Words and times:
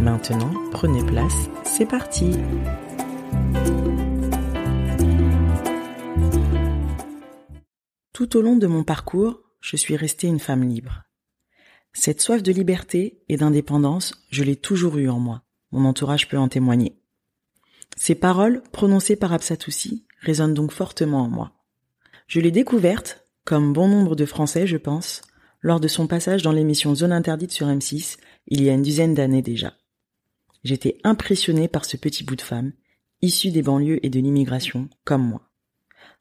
Maintenant, 0.00 0.52
prenez 0.72 1.04
place, 1.04 1.48
c'est 1.64 1.86
parti 1.86 2.32
Tout 8.12 8.36
au 8.36 8.42
long 8.42 8.56
de 8.56 8.66
mon 8.66 8.84
parcours, 8.84 9.40
je 9.60 9.76
suis 9.76 9.96
restée 9.96 10.26
une 10.26 10.38
femme 10.38 10.62
libre. 10.62 11.04
Cette 11.92 12.20
soif 12.20 12.42
de 12.42 12.52
liberté 12.52 13.22
et 13.28 13.36
d'indépendance, 13.36 14.14
je 14.30 14.42
l'ai 14.44 14.56
toujours 14.56 14.98
eue 14.98 15.08
en 15.08 15.18
moi. 15.18 15.42
Mon 15.72 15.84
entourage 15.84 16.28
peut 16.28 16.38
en 16.38 16.48
témoigner. 16.48 16.98
Ces 17.96 18.14
paroles, 18.14 18.62
prononcées 18.72 19.16
par 19.16 19.32
Absatoussi, 19.32 20.06
résonnent 20.20 20.54
donc 20.54 20.72
fortement 20.72 21.22
en 21.22 21.28
moi. 21.28 21.52
Je 22.26 22.40
l'ai 22.40 22.50
découverte, 22.50 23.26
comme 23.44 23.72
bon 23.72 23.88
nombre 23.88 24.14
de 24.14 24.26
Français, 24.26 24.66
je 24.66 24.76
pense, 24.76 25.22
lors 25.62 25.80
de 25.80 25.88
son 25.88 26.06
passage 26.06 26.42
dans 26.42 26.52
l'émission 26.52 26.94
Zone 26.94 27.12
interdite 27.12 27.52
sur 27.52 27.66
M6, 27.66 28.18
il 28.48 28.62
y 28.62 28.70
a 28.70 28.74
une 28.74 28.82
dizaine 28.82 29.14
d'années 29.14 29.42
déjà. 29.42 29.72
J'étais 30.66 30.98
impressionnée 31.04 31.68
par 31.68 31.84
ce 31.84 31.96
petit 31.96 32.24
bout 32.24 32.34
de 32.34 32.42
femme, 32.42 32.72
issu 33.22 33.52
des 33.52 33.62
banlieues 33.62 34.04
et 34.04 34.10
de 34.10 34.18
l'immigration, 34.18 34.88
comme 35.04 35.24
moi. 35.24 35.48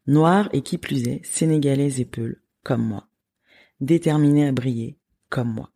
Noire 0.05 0.49
et 0.53 0.61
qui 0.61 0.77
plus 0.77 1.07
est, 1.07 1.25
sénégalaise 1.25 1.99
et 1.99 2.05
peule, 2.05 2.43
comme 2.61 2.85
moi. 2.85 3.07
Déterminée 3.81 4.47
à 4.47 4.51
briller, 4.51 4.99
comme 5.29 5.51
moi. 5.51 5.71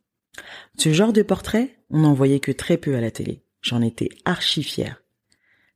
Ce 0.78 0.94
genre 0.94 1.14
de 1.14 1.24
portrait, 1.24 1.80
on 1.90 2.02
n'en 2.02 2.14
voyait 2.14 2.40
que 2.40 2.52
très 2.52 2.78
peu 2.78 2.96
à 2.96 3.02
la 3.02 3.10
télé. 3.10 3.42
J'en 3.64 3.82
étais 3.82 4.10
archi 4.24 4.62
fière. 4.62 5.02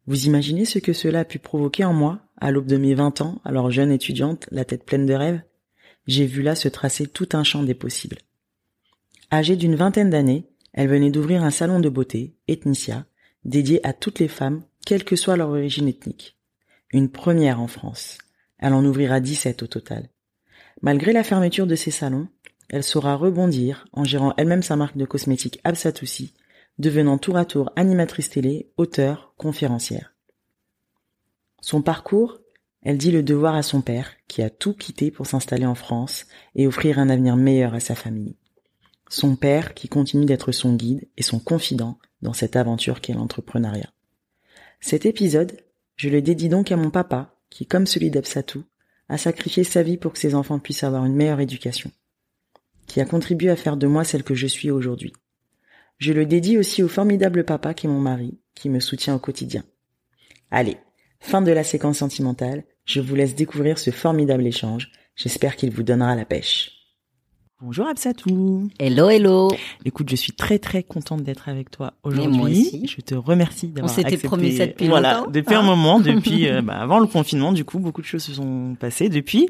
Vous 0.06 0.28
imaginez 0.28 0.66
ce 0.66 0.78
que 0.78 0.94
cela 0.94 1.22
a 1.22 1.26
pu 1.26 1.40
provoquer 1.40 1.86
en 1.86 1.94
moi, 1.94 2.22
à 2.38 2.52
l'aube 2.52 2.68
de 2.68 2.78
mes 2.78 2.94
20 2.94 3.22
ans, 3.22 3.42
alors 3.44 3.72
jeune 3.72 3.92
étudiante, 3.92 4.46
la 4.52 4.66
tête 4.66 4.86
pleine 4.86 5.08
de 5.08 5.16
rêves? 5.16 5.42
J'ai 6.06 6.28
vu 6.28 6.44
là 6.44 6.54
se 6.54 6.68
tracer 6.68 7.08
tout 7.08 7.30
un 7.34 7.44
champ 7.44 7.64
des 7.64 7.74
possibles. 7.74 8.20
Âgée 9.32 9.56
d'une 9.56 9.76
vingtaine 9.76 10.12
d'années, 10.12 10.48
elle 10.74 10.88
venait 10.88 11.12
d'ouvrir 11.12 11.44
un 11.44 11.52
salon 11.52 11.80
de 11.80 11.90
beauté, 11.90 12.36
Ethnicia, 12.48 13.06
dédié 13.46 13.86
à 13.86 13.94
toutes 13.94 14.20
les 14.20 14.28
femmes, 14.28 14.64
quelle 14.86 15.04
que 15.04 15.16
soit 15.16 15.38
leur 15.38 15.50
origine 15.50 15.88
ethnique. 15.88 16.38
Une 16.92 17.10
première 17.10 17.60
en 17.60 17.68
France. 17.68 18.18
Elle 18.58 18.74
en 18.74 18.86
ouvrira 18.86 19.20
17 19.20 19.64
au 19.64 19.68
total. 19.68 20.10
Malgré 20.82 21.14
la 21.14 21.24
fermeture 21.24 21.68
de 21.68 21.76
ces 21.76 21.92
salons, 21.92 22.28
elle 22.70 22.84
saura 22.84 23.16
rebondir 23.16 23.86
en 23.94 24.04
gérant 24.04 24.34
elle-même 24.38 24.64
sa 24.64 24.76
marque 24.76 24.98
de 24.98 25.06
cosmétiques 25.06 25.60
Absatoussi 25.64 26.34
devenant 26.80 27.18
tour 27.18 27.38
à 27.38 27.46
tour 27.46 27.72
animatrice 27.76 28.30
télé, 28.30 28.72
auteure, 28.78 29.34
conférencière. 29.38 30.16
Son 31.62 31.82
parcours, 31.82 32.40
elle 32.82 32.98
dit 32.98 33.12
le 33.12 33.24
devoir 33.24 33.56
à 33.56 33.64
son 33.64 33.82
père, 33.82 34.12
qui 34.28 34.42
a 34.42 34.50
tout 34.50 34.74
quitté 34.74 35.12
pour 35.12 35.28
s'installer 35.28 35.66
en 35.66 35.76
France 35.76 36.26
et 36.56 36.68
offrir 36.68 37.00
un 37.00 37.10
avenir 37.10 37.38
meilleur 37.38 37.74
à 37.74 37.80
sa 37.80 37.96
famille. 37.96 38.36
Son 39.10 39.36
père 39.36 39.74
qui 39.74 39.90
continue 39.90 40.26
d'être 40.26 40.52
son 40.52 40.76
guide 40.76 41.08
et 41.18 41.24
son 41.24 41.40
confident 41.40 41.98
dans 42.22 42.34
cette 42.34 42.56
aventure 42.56 43.02
qu'est 43.02 43.14
l'entrepreneuriat. 43.14 43.92
Cet 44.80 45.06
épisode, 45.06 45.60
je 45.96 46.10
le 46.10 46.22
dédie 46.22 46.50
donc 46.50 46.72
à 46.72 46.78
mon 46.78 46.90
papa, 46.90 47.36
qui, 47.50 47.66
comme 47.66 47.86
celui 47.86 48.10
d'Absatou, 48.10 48.64
a 49.10 49.18
sacrifié 49.18 49.64
sa 49.64 49.84
vie 49.84 49.98
pour 49.98 50.14
que 50.14 50.20
ses 50.20 50.36
enfants 50.36 50.60
puissent 50.60 50.84
avoir 50.84 51.06
une 51.06 51.16
meilleure 51.16 51.40
éducation, 51.40 51.92
qui 52.88 53.00
a 53.00 53.06
contribué 53.06 53.50
à 53.50 53.56
faire 53.56 53.78
de 53.78 53.88
moi 53.88 54.04
celle 54.04 54.24
que 54.24 54.36
je 54.36 54.48
suis 54.48 54.72
aujourd'hui. 54.72 55.14
Je 56.00 56.14
le 56.14 56.26
dédie 56.26 56.58
aussi 56.58 56.84
au 56.84 56.88
formidable 56.88 57.46
papa 57.46 57.74
qui 57.74 57.86
est 57.86 57.90
mon 57.90 58.00
mari, 58.00 58.40
qui 58.56 58.70
me 58.70 58.80
soutient 58.80 59.16
au 59.16 59.20
quotidien. 59.20 59.64
Allez, 60.52 60.78
fin 61.20 61.42
de 61.42 61.52
la 61.52 61.64
séquence 61.64 62.00
sentimentale, 62.00 62.64
je 62.86 63.00
vous 63.00 63.16
laisse 63.16 63.36
découvrir 63.36 63.80
ce 63.80 63.92
formidable 63.92 64.46
échange. 64.46 64.92
J'espère 65.16 65.56
qu'il 65.56 65.72
vous 65.72 65.84
donnera 65.84 66.16
la 66.16 66.26
pêche. 66.26 66.83
Bonjour 67.66 67.88
Absatou. 67.88 68.68
Hello, 68.78 69.10
hello. 69.10 69.50
Écoute, 69.86 70.10
je 70.10 70.18
suis 70.18 70.34
très 70.34 70.60
très 70.60 70.84
contente 70.84 71.24
d'être 71.24 71.48
avec 71.48 71.72
toi 71.72 71.94
aujourd'hui. 72.04 72.86
Je 72.94 73.00
te 73.00 73.16
remercie 73.16 73.68
d'avoir 73.70 73.90
accepté. 73.90 74.06
On 74.06 74.18
s'était 74.18 74.28
promis 74.28 74.58
ça 74.58 74.68
depuis 74.68 74.90
voilà, 74.90 75.20
longtemps. 75.20 75.32
depuis 75.32 75.56
un 75.56 75.62
moment, 75.62 76.02
depuis 76.02 76.50
euh, 76.50 76.62
bah, 76.62 76.74
avant 76.74 77.00
le 77.00 77.08
confinement. 77.08 77.54
Du 77.54 77.64
coup, 77.64 77.80
beaucoup 77.80 78.02
de 78.02 78.06
choses 78.06 78.24
se 78.24 78.34
sont 78.34 78.76
passées 78.78 79.08
depuis. 79.08 79.48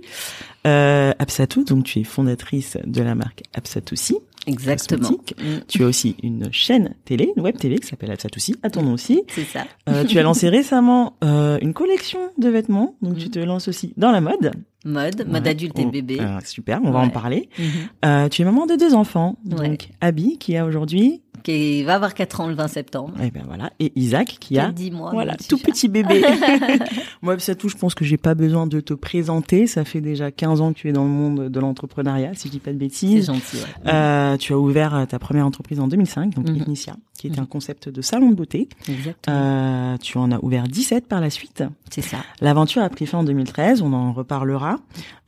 Euh, 0.65 1.11
Absatou, 1.19 1.63
donc 1.63 1.83
tu 1.85 1.99
es 1.99 2.03
fondatrice 2.03 2.77
de 2.85 3.01
la 3.01 3.15
marque 3.15 3.43
Absatoussi. 3.53 4.15
Exactement. 4.45 5.09
Mm. 5.11 5.61
Tu 5.69 5.83
as 5.83 5.87
aussi 5.87 6.17
une 6.21 6.51
chaîne 6.51 6.95
télé, 7.05 7.31
une 7.37 7.43
web 7.43 7.57
télé 7.57 7.77
qui 7.79 7.87
s'appelle 7.87 8.11
Absatoussi, 8.11 8.55
à 8.61 8.69
ton 8.69 8.81
nom 8.83 8.93
aussi. 8.93 9.23
C'est 9.29 9.45
ça. 9.45 9.63
Euh, 9.87 10.03
tu 10.03 10.19
as 10.19 10.23
lancé 10.23 10.49
récemment 10.49 11.15
euh, 11.23 11.57
une 11.61 11.73
collection 11.73 12.19
de 12.37 12.49
vêtements, 12.49 12.95
donc 13.01 13.17
tu 13.17 13.29
te 13.29 13.39
lances 13.39 13.67
aussi 13.69 13.93
dans 13.97 14.11
la 14.11 14.19
mode. 14.21 14.51
Mode, 14.85 15.25
mode 15.29 15.47
adulte 15.47 15.79
et 15.79 15.85
Oh, 15.85 15.89
bébé. 15.91 16.19
super, 16.43 16.81
on 16.83 16.91
va 16.91 16.99
en 16.99 17.09
parler. 17.09 17.47
Mhm. 17.57 17.65
Euh, 18.03 18.27
tu 18.29 18.41
es 18.41 18.45
maman 18.45 18.65
de 18.65 18.75
deux 18.75 18.93
enfants, 18.93 19.37
Ouais. 19.49 19.69
donc 19.69 19.89
Abby 20.01 20.37
qui 20.37 20.57
a 20.57 20.65
aujourd'hui, 20.65 21.21
Qui 21.43 21.83
va 21.83 21.95
avoir 21.95 22.13
4 22.13 22.41
ans 22.41 22.47
le 22.47 22.55
20 22.55 22.67
septembre. 22.67 23.13
et 23.21 23.29
ben 23.31 23.43
voilà, 23.45 23.71
et 23.79 23.91
Isaac 23.95 24.37
qui 24.39 24.57
a 24.57 24.67
a 24.67 24.71
10 24.71 24.91
mois. 24.91 25.11
voilà, 25.11 25.35
tout 25.35 25.57
chat. 25.57 25.65
petit 25.65 25.87
bébé. 25.89 26.23
Moi, 27.21 27.35
c'est 27.39 27.55
tout. 27.55 27.69
Je 27.69 27.75
pense 27.77 27.95
que 27.95 28.05
j'ai 28.05 28.17
pas 28.17 28.33
besoin 28.35 28.65
de 28.67 28.79
te 28.79 28.93
présenter. 28.93 29.67
Ça 29.67 29.83
fait 29.85 30.01
déjà 30.01 30.31
15 30.31 30.61
ans 30.61 30.73
que 30.73 30.79
tu 30.79 30.89
es 30.89 30.93
dans 30.93 31.03
le 31.03 31.09
monde 31.09 31.49
de 31.49 31.59
l'entrepreneuriat, 31.59 32.31
si 32.33 32.47
je 32.47 32.53
dis 32.53 32.59
pas 32.59 32.71
de 32.71 32.75
C'est 32.77 32.79
bêtises. 32.79 33.25
gentil, 33.27 33.57
ouais. 33.57 33.91
Euh, 33.93 34.37
tu 34.37 34.53
as 34.53 34.57
ouvert 34.57 35.05
ta 35.09 35.19
première 35.19 35.45
entreprise 35.45 35.79
en 35.79 35.87
2005, 35.87 36.33
donc. 36.35 36.49
Ethnicia, 36.49 36.95
qui 37.23 37.27
était 37.29 37.39
un 37.39 37.45
concept 37.45 37.87
de 37.87 38.01
salon 38.01 38.31
de 38.31 38.35
beauté. 38.35 38.67
Exactement. 38.89 39.33
Euh, 39.37 39.97
tu 39.97 40.17
en 40.17 40.29
as 40.33 40.43
ouvert 40.43 40.67
17 40.67 41.07
par 41.07 41.21
la 41.21 41.29
suite. 41.29 41.63
C'est 41.89 42.01
ça. 42.01 42.17
L'aventure 42.41 42.81
a 42.81 42.89
pris 42.89 43.05
fin 43.05 43.19
en 43.19 43.23
2013, 43.23 43.81
on 43.81 43.93
en 43.93 44.11
reparlera. 44.11 44.79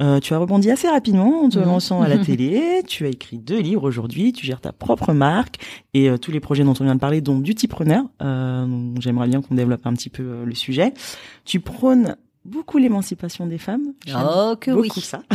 Euh, 0.01 0.19
tu 0.19 0.33
as 0.33 0.37
rebondi 0.37 0.69
assez 0.69 0.89
rapidement 0.89 1.43
en 1.43 1.47
te 1.49 1.57
Mhm. 1.57 1.65
lançant 1.65 2.01
à 2.01 2.09
la 2.09 2.17
télé. 2.25 2.83
Tu 2.85 3.05
as 3.05 3.07
écrit 3.07 3.37
deux 3.37 3.59
livres 3.61 3.83
aujourd'hui. 3.87 4.33
Tu 4.33 4.45
gères 4.45 4.59
ta 4.59 4.73
propre 4.73 5.13
marque 5.13 5.55
et 5.93 6.09
euh, 6.09 6.17
tous 6.17 6.31
les 6.31 6.41
projets 6.41 6.65
dont 6.65 6.73
on 6.77 6.83
vient 6.83 6.95
de 6.95 6.99
parler, 6.99 7.21
dont 7.21 7.35
Beautypreneur. 7.37 8.03
Euh, 8.21 8.67
J'aimerais 8.99 9.29
bien 9.29 9.41
qu'on 9.41 9.55
développe 9.55 9.87
un 9.87 9.93
petit 9.93 10.09
peu 10.09 10.43
le 10.43 10.55
sujet. 10.55 10.93
Tu 11.45 11.61
prônes 11.61 12.17
beaucoup 12.45 12.77
l'émancipation 12.77 13.45
des 13.45 13.57
femmes. 13.57 13.93
Oh, 14.15 14.55
que 14.59 14.71
oui. 14.71 14.87
beaucoup 14.87 15.01
ça. 15.01 15.21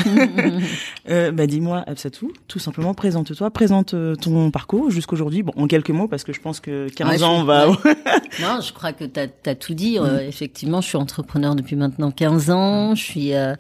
Euh, 1.09 1.33
bah 1.33 1.47
dis-moi, 1.47 1.83
Absatou, 1.87 2.33
tout 2.47 2.59
simplement, 2.59 2.95
présente-toi, 2.95 3.51
présente 3.51 3.95
euh, 3.95 4.15
ton 4.15 4.51
parcours 4.51 4.91
jusqu'aujourd'hui. 4.91 5.43
Bon, 5.43 5.53
en 5.57 5.67
quelques 5.67 5.91
mots, 5.91 6.07
parce 6.09 6.25
que 6.25 6.33
je 6.33 6.41
pense 6.41 6.61
que 6.61 6.89
15 6.89 7.09
Ouais, 7.09 7.19
je 7.19 7.25
ans, 7.25 7.41
on 7.41 7.45
va... 7.45 7.69
ouais. 7.69 7.77
non, 8.41 8.61
je 8.61 8.73
crois 8.73 8.93
que 8.93 9.05
tu 9.05 9.21
as, 9.21 9.55
tout 9.55 9.75
dit. 9.75 9.99
Euh, 9.99 10.21
effectivement, 10.21 10.81
je 10.81 10.89
suis 10.89 10.97
entrepreneur 10.99 11.55
depuis 11.55 11.75
maintenant 11.75 12.11
15 12.11 12.51
ans. 12.51 12.95
Je 12.95 13.03
suis 13.03 13.35
euh, 13.35 13.55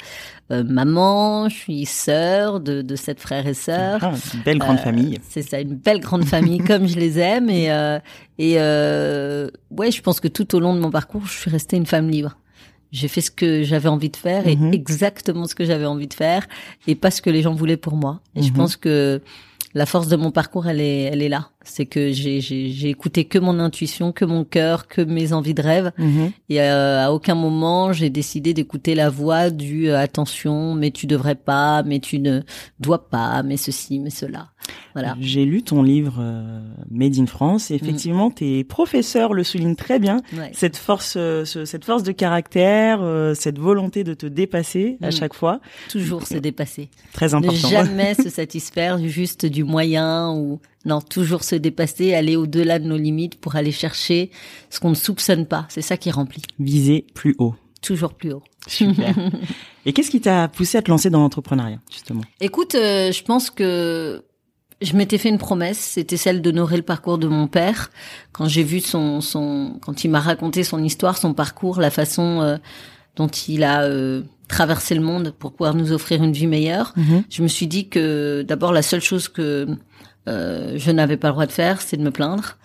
euh, 0.50 0.64
maman, 0.64 1.48
je 1.48 1.54
suis 1.54 1.86
sœur 1.86 2.58
de, 2.60 2.82
de 2.82 2.96
sept 2.96 3.20
frères 3.20 3.46
et 3.46 3.54
sœurs. 3.54 4.00
Ah, 4.02 4.12
une 4.34 4.42
belle 4.42 4.58
grande 4.58 4.78
famille. 4.78 5.18
C'est 5.28 5.42
ça, 5.42 5.60
une 5.60 5.76
belle 5.76 6.00
grande 6.00 6.24
famille 6.24 6.58
comme 6.58 6.88
je 6.88 6.96
les 6.98 7.18
aime. 7.20 7.48
Et, 7.48 7.70
euh, 7.70 8.00
et 8.38 8.54
euh, 8.58 9.48
ouais, 9.70 9.92
je 9.92 10.02
pense 10.02 10.18
que 10.18 10.26
tout 10.28 10.54
au 10.56 10.60
long 10.60 10.74
de 10.74 10.80
mon 10.80 10.90
parcours, 10.90 11.24
je 11.26 11.32
suis 11.32 11.50
restée 11.50 11.76
une 11.76 11.86
femme 11.86 12.08
libre. 12.08 12.36
J'ai 12.92 13.08
fait 13.08 13.20
ce 13.20 13.30
que 13.30 13.62
j'avais 13.62 13.88
envie 13.88 14.10
de 14.10 14.16
faire 14.16 14.46
et 14.48 14.56
Mhm. 14.56 14.72
exactement 14.74 15.46
ce 15.46 15.54
que 15.54 15.64
j'avais 15.64 15.86
envie 15.86 16.08
de 16.08 16.14
faire 16.14 16.46
et 16.88 16.94
pas 16.94 17.10
ce 17.10 17.22
que 17.22 17.30
les 17.30 17.42
gens 17.42 17.54
voulaient 17.54 17.76
pour 17.76 17.94
moi. 17.96 18.20
Et 18.34 18.42
je 18.42 18.50
Mhm. 18.50 18.56
pense 18.56 18.76
que 18.76 19.20
la 19.74 19.86
force 19.86 20.08
de 20.08 20.16
mon 20.16 20.32
parcours, 20.32 20.66
elle 20.66 20.80
est, 20.80 21.02
elle 21.04 21.22
est 21.22 21.28
là. 21.28 21.50
C'est 21.62 21.86
que 21.86 22.10
j'ai 22.12 22.40
j'ai 22.40 22.88
écouté 22.88 23.24
que 23.26 23.38
mon 23.38 23.58
intuition, 23.58 24.12
que 24.12 24.24
mon 24.24 24.44
cœur, 24.44 24.88
que 24.88 25.02
mes 25.02 25.32
envies 25.32 25.54
de 25.54 25.62
rêve. 25.62 25.92
Mhm. 25.98 26.30
Et 26.48 26.60
euh, 26.62 27.04
à 27.06 27.12
aucun 27.12 27.34
moment 27.34 27.92
j'ai 27.92 28.10
décidé 28.10 28.54
d'écouter 28.54 28.94
la 28.94 29.10
voix 29.10 29.50
du 29.50 29.88
euh, 29.88 29.98
attention, 29.98 30.74
mais 30.74 30.90
tu 30.90 31.06
devrais 31.06 31.34
pas, 31.34 31.82
mais 31.82 31.98
tu 32.00 32.18
ne 32.18 32.40
dois 32.78 33.08
pas, 33.10 33.42
mais 33.42 33.56
ceci, 33.56 33.98
mais 33.98 34.10
cela. 34.10 34.48
Voilà. 34.94 35.16
J'ai 35.20 35.44
lu 35.44 35.62
ton 35.62 35.82
livre 35.82 36.16
euh, 36.20 36.60
Made 36.90 37.18
in 37.18 37.26
France 37.26 37.70
et 37.70 37.74
effectivement 37.76 38.30
tes 38.30 38.62
professeurs 38.64 39.32
le 39.32 39.42
soulignent 39.44 39.76
très 39.76 39.98
bien. 39.98 40.20
Ouais. 40.36 40.50
Cette 40.52 40.76
force, 40.76 41.14
euh, 41.16 41.44
ce- 41.44 41.64
cette 41.64 41.84
force 41.84 42.02
de 42.02 42.12
caractère, 42.12 43.00
euh, 43.02 43.34
cette 43.34 43.58
volonté 43.58 44.02
de 44.04 44.14
te 44.14 44.26
dépasser 44.26 44.98
à 45.02 45.08
Mm. 45.08 45.12
chaque 45.12 45.34
fois, 45.34 45.60
Toujours 45.88 46.26
se 46.26 46.36
dépasser. 46.38 46.90
très 47.12 47.28
Ne 47.28 47.34
important. 47.36 47.68
jamais 47.68 48.14
se 48.14 48.28
satisfaire 48.28 48.98
juste 49.06 49.46
du 49.46 49.64
moyen 49.64 50.32
ou 50.34 50.60
non, 50.84 51.00
toujours 51.00 51.44
se 51.44 51.54
dépasser, 51.56 52.14
aller 52.14 52.36
au-delà 52.36 52.78
de 52.78 52.86
nos 52.86 52.96
limites 52.96 53.38
pour 53.38 53.56
aller 53.56 53.72
chercher 53.72 54.30
ce 54.70 54.80
qu'on 54.80 54.90
ne 54.90 54.94
soupçonne 54.94 55.46
pas. 55.46 55.66
C'est 55.68 55.82
ça 55.82 55.96
qui 55.96 56.10
remplit. 56.10 56.42
Viser 56.58 57.06
plus 57.14 57.34
haut. 57.38 57.54
Toujours 57.82 58.14
plus 58.14 58.32
haut. 58.32 58.42
Super. 58.66 59.14
et 59.86 59.92
qu'est-ce 59.92 60.10
qui 60.10 60.20
t'a 60.20 60.48
poussé 60.48 60.78
à 60.78 60.82
te 60.82 60.90
lancer 60.90 61.10
dans 61.10 61.20
l'entrepreneuriat 61.20 61.80
justement? 61.90 62.22
Écoute, 62.40 62.74
euh, 62.74 63.10
je 63.12 63.22
pense 63.22 63.50
que 63.50 64.22
je 64.82 64.94
m'étais 64.96 65.18
fait 65.18 65.28
une 65.28 65.38
promesse, 65.38 65.78
c'était 65.78 66.16
celle 66.16 66.40
d'honorer 66.40 66.76
le 66.78 66.82
parcours 66.82 67.18
de 67.18 67.28
mon 67.28 67.46
père. 67.46 67.90
Quand 68.32 68.48
j'ai 68.48 68.62
vu 68.62 68.80
son, 68.80 69.20
son, 69.20 69.78
quand 69.82 70.04
il 70.04 70.10
m'a 70.10 70.20
raconté 70.20 70.64
son 70.64 70.82
histoire, 70.82 71.18
son 71.18 71.34
parcours, 71.34 71.80
la 71.80 71.90
façon 71.90 72.40
euh, 72.40 72.56
dont 73.16 73.28
il 73.28 73.64
a 73.64 73.82
euh, 73.82 74.22
traversé 74.48 74.94
le 74.94 75.02
monde 75.02 75.34
pour 75.38 75.52
pouvoir 75.52 75.74
nous 75.74 75.92
offrir 75.92 76.22
une 76.22 76.32
vie 76.32 76.46
meilleure, 76.46 76.92
Mhm. 76.96 77.24
je 77.28 77.42
me 77.42 77.48
suis 77.48 77.66
dit 77.66 77.88
que 77.88 78.42
d'abord 78.46 78.72
la 78.72 78.82
seule 78.82 79.02
chose 79.02 79.28
que 79.28 79.66
euh, 80.28 80.74
je 80.76 80.90
n'avais 80.90 81.16
pas 81.16 81.28
le 81.28 81.32
droit 81.32 81.46
de 81.46 81.52
faire, 81.52 81.80
c'est 81.80 81.96
de 81.96 82.02
me 82.02 82.10
plaindre, 82.10 82.58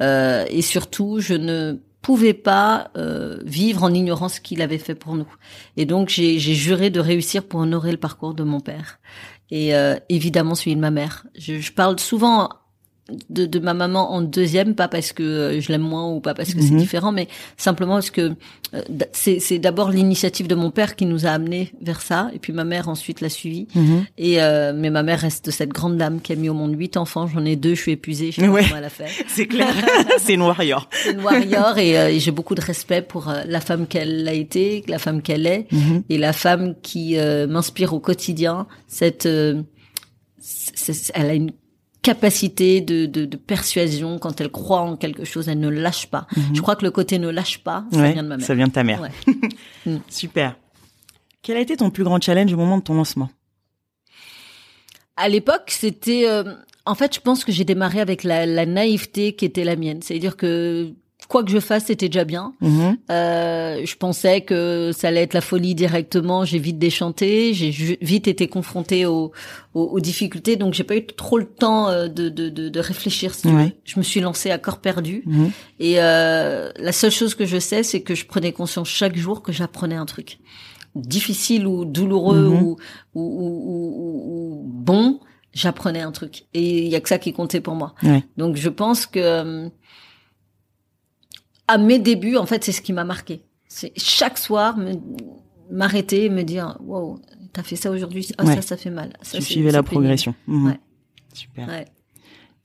Euh, 0.00 0.44
et 0.48 0.62
surtout 0.62 1.20
je 1.20 1.34
ne 1.34 1.78
pouvais 2.00 2.34
pas 2.34 2.90
euh, 2.96 3.38
vivre 3.44 3.84
en 3.84 3.94
ignorant 3.94 4.28
ce 4.28 4.40
qu'il 4.40 4.60
avait 4.60 4.78
fait 4.78 4.96
pour 4.96 5.14
nous. 5.14 5.32
Et 5.76 5.86
donc 5.86 6.08
j'ai 6.08 6.38
juré 6.38 6.90
de 6.90 6.98
réussir 6.98 7.44
pour 7.44 7.60
honorer 7.60 7.92
le 7.92 7.98
parcours 7.98 8.34
de 8.34 8.42
mon 8.42 8.58
père 8.60 8.98
et 9.50 9.76
euh, 9.76 9.96
évidemment 10.08 10.56
celui 10.56 10.74
de 10.74 10.80
ma 10.80 10.90
mère. 10.90 11.24
Je, 11.38 11.60
je 11.60 11.72
parle 11.72 12.00
souvent 12.00 12.48
de, 13.30 13.46
de 13.46 13.58
ma 13.58 13.74
maman 13.74 14.12
en 14.12 14.22
deuxième, 14.22 14.74
pas 14.76 14.86
parce 14.88 15.12
que 15.12 15.22
euh, 15.24 15.60
je 15.60 15.70
l'aime 15.72 15.82
moins 15.82 16.08
ou 16.12 16.20
pas 16.20 16.34
parce 16.34 16.54
que 16.54 16.62
c'est 16.62 16.70
Mhm. 16.70 16.78
différent, 16.78 17.10
mais 17.12 17.26
simplement 17.56 17.94
parce 17.94 18.10
que 18.10 18.32
euh, 18.74 18.82
c'est 19.12 19.40
c'est 19.40 19.58
d'abord 19.58 19.90
l'initiative 19.90 20.46
de 20.46 20.54
mon 20.54 20.70
père 20.70 20.94
qui 20.94 21.04
nous 21.04 21.26
a 21.26 21.30
amenés 21.30 21.72
vers 21.82 22.00
ça, 22.00 22.30
et 22.32 22.38
puis 22.38 22.52
ma 22.52 22.62
mère 22.64 22.88
ensuite 22.88 23.20
l'a 23.20 23.28
suivi. 23.28 23.66
Mhm. 23.74 24.04
Et 24.18 24.40
euh, 24.40 24.72
mais 24.74 24.88
ma 24.90 25.02
mère 25.02 25.18
reste 25.20 25.50
cette 25.50 25.70
grande 25.70 25.96
dame 25.98 26.20
qui 26.20 26.32
a 26.32 26.36
mis 26.36 26.48
au 26.48 26.54
monde 26.54 26.78
huit 26.78 26.96
enfants. 26.96 27.26
J'en 27.26 27.44
ai 27.44 27.56
deux, 27.56 27.74
je 27.74 27.80
suis 27.82 27.92
épuisée. 27.92 28.30
Je 28.30 28.40
sais 28.40 28.46
pas 28.46 28.52
Ouais. 28.52 28.62
comment 28.62 28.76
elle 28.76 28.84
a 28.84 28.88
fait. 28.88 29.08
C'est 29.28 29.46
clair. 29.46 29.74
c'est 30.18 30.34
une 30.34 30.42
warrior. 30.42 30.88
C'est 31.02 31.12
une 31.12 31.20
warrior 31.22 31.76
et, 31.78 31.98
euh, 31.98 32.08
et 32.08 32.20
j'ai 32.20 32.30
beaucoup 32.30 32.54
de 32.54 32.62
respect 32.62 33.02
pour 33.02 33.28
euh, 33.28 33.42
la 33.46 33.60
femme 33.60 33.86
qu'elle 33.88 34.26
a 34.28 34.32
été, 34.32 34.84
la 34.86 34.98
femme 35.00 35.22
qu'elle 35.22 35.46
est 35.46 35.66
Mhm. 35.72 36.04
et 36.08 36.18
la 36.18 36.32
femme 36.32 36.74
qui 36.82 37.18
euh, 37.18 37.46
m'inspire 37.48 37.92
au 37.94 37.98
quotidien. 38.00 38.66
Cette, 38.86 39.26
euh, 39.26 39.60
elle 41.14 41.30
a 41.30 41.34
une 41.34 41.50
capacité 42.02 42.80
de, 42.80 43.06
de, 43.06 43.24
de 43.24 43.36
persuasion 43.36 44.18
quand 44.18 44.40
elle 44.40 44.50
croit 44.50 44.80
en 44.80 44.96
quelque 44.96 45.24
chose, 45.24 45.48
elle 45.48 45.60
ne 45.60 45.68
lâche 45.68 46.06
pas. 46.08 46.26
Je 46.52 46.60
crois 46.60 46.74
que 46.76 46.84
le 46.84 46.90
côté 46.90 47.18
ne 47.18 47.28
lâche 47.28 47.58
pas, 47.58 47.84
ça 47.92 47.96
Mhm. 47.98 48.02
Ouais, 48.02 48.12
vient 48.12 48.22
de 48.24 48.28
ma 48.28 48.36
mère. 48.36 48.46
ça 48.46 48.54
vient 48.54 48.66
de 48.66 48.72
ta 48.72 48.84
mère. 48.84 49.00
Ouais. 49.00 49.10
Mm. 49.86 49.96
Super. 50.08 50.56
Quel 51.42 51.56
a 51.56 51.60
été 51.60 51.76
ton 51.76 51.90
plus 51.90 52.04
grand 52.04 52.20
challenge 52.22 52.52
au 52.52 52.56
moment 52.56 52.78
de 52.78 52.82
ton 52.82 52.94
lancement? 52.94 53.30
À 55.16 55.28
l'époque, 55.28 55.64
c'était, 55.70 56.26
euh, 56.28 56.44
en 56.86 56.94
fait, 56.94 57.14
je 57.14 57.20
pense 57.20 57.44
que 57.44 57.52
j'ai 57.52 57.64
démarré 57.64 58.00
avec 58.00 58.24
la, 58.24 58.46
la 58.46 58.64
naïveté 58.66 59.34
qui 59.34 59.44
était 59.44 59.64
la 59.64 59.76
mienne. 59.76 60.02
C'est-à-dire 60.02 60.36
que 60.36 60.92
quoi 61.32 61.42
que 61.42 61.50
je 61.50 61.60
fasse, 61.60 61.86
c'était 61.86 62.08
déjà 62.08 62.24
bien. 62.24 62.52
Mhm. 62.60 62.98
Euh, 63.10 63.80
je 63.84 63.96
pensais 63.96 64.42
que 64.42 64.90
ça 64.94 65.08
allait 65.08 65.22
être 65.22 65.32
la 65.34 65.40
folie 65.40 65.74
directement. 65.74 66.44
J'ai 66.44 66.58
vite 66.58 66.78
déchanté. 66.78 67.54
J'ai 67.54 67.70
vite 68.02 68.28
été 68.28 68.48
confrontée 68.48 69.06
aux, 69.06 69.32
aux, 69.74 69.82
aux 69.84 70.00
difficultés. 70.00 70.56
Donc, 70.56 70.74
j'ai 70.74 70.84
pas 70.84 70.94
eu 70.96 71.06
trop 71.06 71.38
le 71.38 71.46
temps 71.46 71.88
euh, 71.88 72.06
de, 72.08 72.28
de, 72.28 72.50
de, 72.50 72.68
de 72.68 72.80
réfléchir. 72.80 73.34
Si. 73.34 73.48
Ouais. 73.48 73.74
Je 73.84 73.98
me 73.98 74.02
suis 74.04 74.20
lancée 74.20 74.50
à 74.50 74.58
corps 74.58 74.80
perdu. 74.80 75.22
Mhm. 75.26 75.50
Et 75.80 75.94
euh, 75.96 76.70
la 76.76 76.92
seule 76.92 77.10
chose 77.10 77.34
que 77.34 77.46
je 77.46 77.58
sais, 77.58 77.82
c'est 77.82 78.02
que 78.02 78.14
je 78.14 78.26
prenais 78.26 78.52
conscience 78.52 78.88
chaque 78.88 79.16
jour 79.16 79.42
que 79.42 79.52
j'apprenais 79.52 79.96
un 79.96 80.06
truc 80.06 80.38
difficile 80.94 81.66
ou 81.66 81.86
douloureux 81.86 82.48
Mhm. 82.50 82.62
ou, 82.62 82.76
ou, 83.14 83.22
ou, 83.22 84.22
ou- 84.26 84.62
bon. 84.66 85.18
J'apprenais 85.54 86.00
un 86.00 86.12
truc. 86.12 86.44
Et 86.54 86.84
il 86.84 86.88
y 86.88 86.96
a 86.96 87.00
que 87.00 87.08
ça 87.08 87.18
qui 87.18 87.32
comptait 87.32 87.60
pour 87.60 87.74
moi. 87.74 87.94
Ouais. 88.02 88.22
Donc, 88.38 88.56
je 88.56 88.68
pense 88.70 89.04
que 89.06 89.18
euh, 89.20 89.68
à 91.72 91.78
mes 91.78 91.98
débuts, 91.98 92.36
en 92.36 92.46
fait, 92.46 92.64
c'est 92.64 92.72
ce 92.72 92.80
qui 92.82 92.92
m'a 92.92 93.04
marqué. 93.04 93.42
C'est 93.68 93.92
chaque 93.96 94.38
soir 94.38 94.76
m'arrêter 95.70 96.24
et 96.26 96.28
me 96.30 96.42
dire, 96.42 96.76
wow, 96.84 97.18
t'as 97.52 97.62
fait 97.62 97.76
ça 97.76 97.90
aujourd'hui, 97.90 98.28
ah 98.38 98.44
Ouais. 98.44 98.54
ça, 98.56 98.62
ça 98.62 98.76
fait 98.76 98.90
mal. 98.90 99.12
Ça, 99.22 99.38
Tu 99.38 99.44
suivais 99.44 99.70
la 99.70 99.82
progression. 99.82 100.34
Mhm. 100.46 100.66
Ouais. 100.66 100.80
Super. 101.32 101.68
Ouais. 101.68 101.86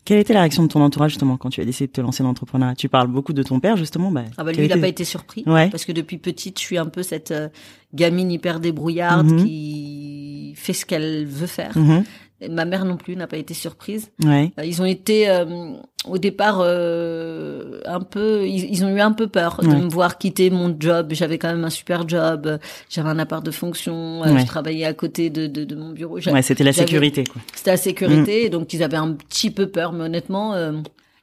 Quelle 0.03 0.19
était 0.19 0.33
la 0.33 0.39
réaction 0.41 0.63
de 0.63 0.69
ton 0.69 0.81
entourage 0.81 1.11
justement 1.11 1.35
quand 1.35 1.49
tu 1.49 1.59
as 1.59 1.65
décidé 1.65 1.87
de 1.87 1.91
te 1.91 1.99
lancer 1.99 2.23
dans 2.23 2.29
l'entrepreneuriat? 2.29 2.75
Tu 2.75 2.87
parles 2.87 3.07
beaucoup 3.09 3.33
de 3.33 3.43
ton 3.43 3.59
père 3.59 3.75
justement. 3.75 4.09
Bah, 4.09 4.23
Ah 4.37 4.45
bah 4.45 4.51
lui, 4.53 4.59
il 4.59 4.71
a 4.71 4.75
était- 4.75 4.79
pas 4.81 4.87
été 4.87 5.03
surpris. 5.03 5.43
Ouais. 5.45 5.69
Parce 5.69 5.83
que 5.83 5.91
depuis 5.91 6.17
petite, 6.17 6.57
je 6.59 6.63
suis 6.63 6.77
un 6.77 6.85
peu 6.85 7.03
cette 7.03 7.31
euh, 7.31 7.49
gamine 7.93 8.31
hyper 8.31 8.61
débrouillarde 8.61 9.29
Mhm. 9.31 9.43
qui 9.43 10.53
fait 10.55 10.71
ce 10.71 10.85
qu'elle 10.85 11.25
veut 11.25 11.45
faire. 11.47 11.77
Mhm. 11.77 12.05
Ma 12.49 12.65
mère 12.65 12.85
non 12.85 12.97
plus 12.97 13.15
n'a 13.15 13.25
pas 13.27 13.37
été 13.37 13.53
surprise. 13.53 14.11
Ouais. 14.23 14.51
Euh, 14.59 14.65
Ils 14.65 14.81
ont 14.81 14.85
été 14.85 15.27
euh, 15.29 15.73
au 16.05 16.17
départ 16.19 16.59
euh, 16.61 17.79
un 17.85 18.01
peu, 18.01 18.47
ils, 18.47 18.65
ils 18.71 18.85
ont 18.85 18.89
eu 18.95 18.99
un 18.99 19.11
peu 19.11 19.27
peur 19.27 19.59
de 19.63 19.67
me 19.67 19.89
voir 19.89 20.17
quitter 20.19 20.49
mon 20.51 20.75
job. 20.79 21.07
J'avais 21.11 21.39
quand 21.39 21.47
même 21.47 21.63
un 21.65 21.71
super 21.71 22.07
job, 22.07 22.59
j'avais 22.89 23.09
un 23.09 23.17
appart 23.19 23.43
de 23.43 23.49
fonction, 23.51 24.23
euh, 24.23 24.31
Ouais. 24.33 24.41
je 24.41 24.45
travaillais 24.45 24.85
à 24.85 24.93
côté 24.93 25.29
de, 25.31 25.47
de, 25.47 25.63
de 25.63 25.75
mon 25.75 25.89
bureau. 25.93 26.19
C'était 26.41 26.63
la 26.63 26.73
sécurité. 26.73 27.23
C'était 27.55 27.71
la 27.71 27.77
sécurité, 27.77 28.49
donc 28.49 28.71
ils 28.73 28.83
avaient 28.83 28.97
un 28.97 29.13
petit 29.13 29.49
peu 29.49 29.67
peur, 29.67 29.91
mais 29.93 30.03
honnêtement, 30.03 30.53
euh, 30.53 30.73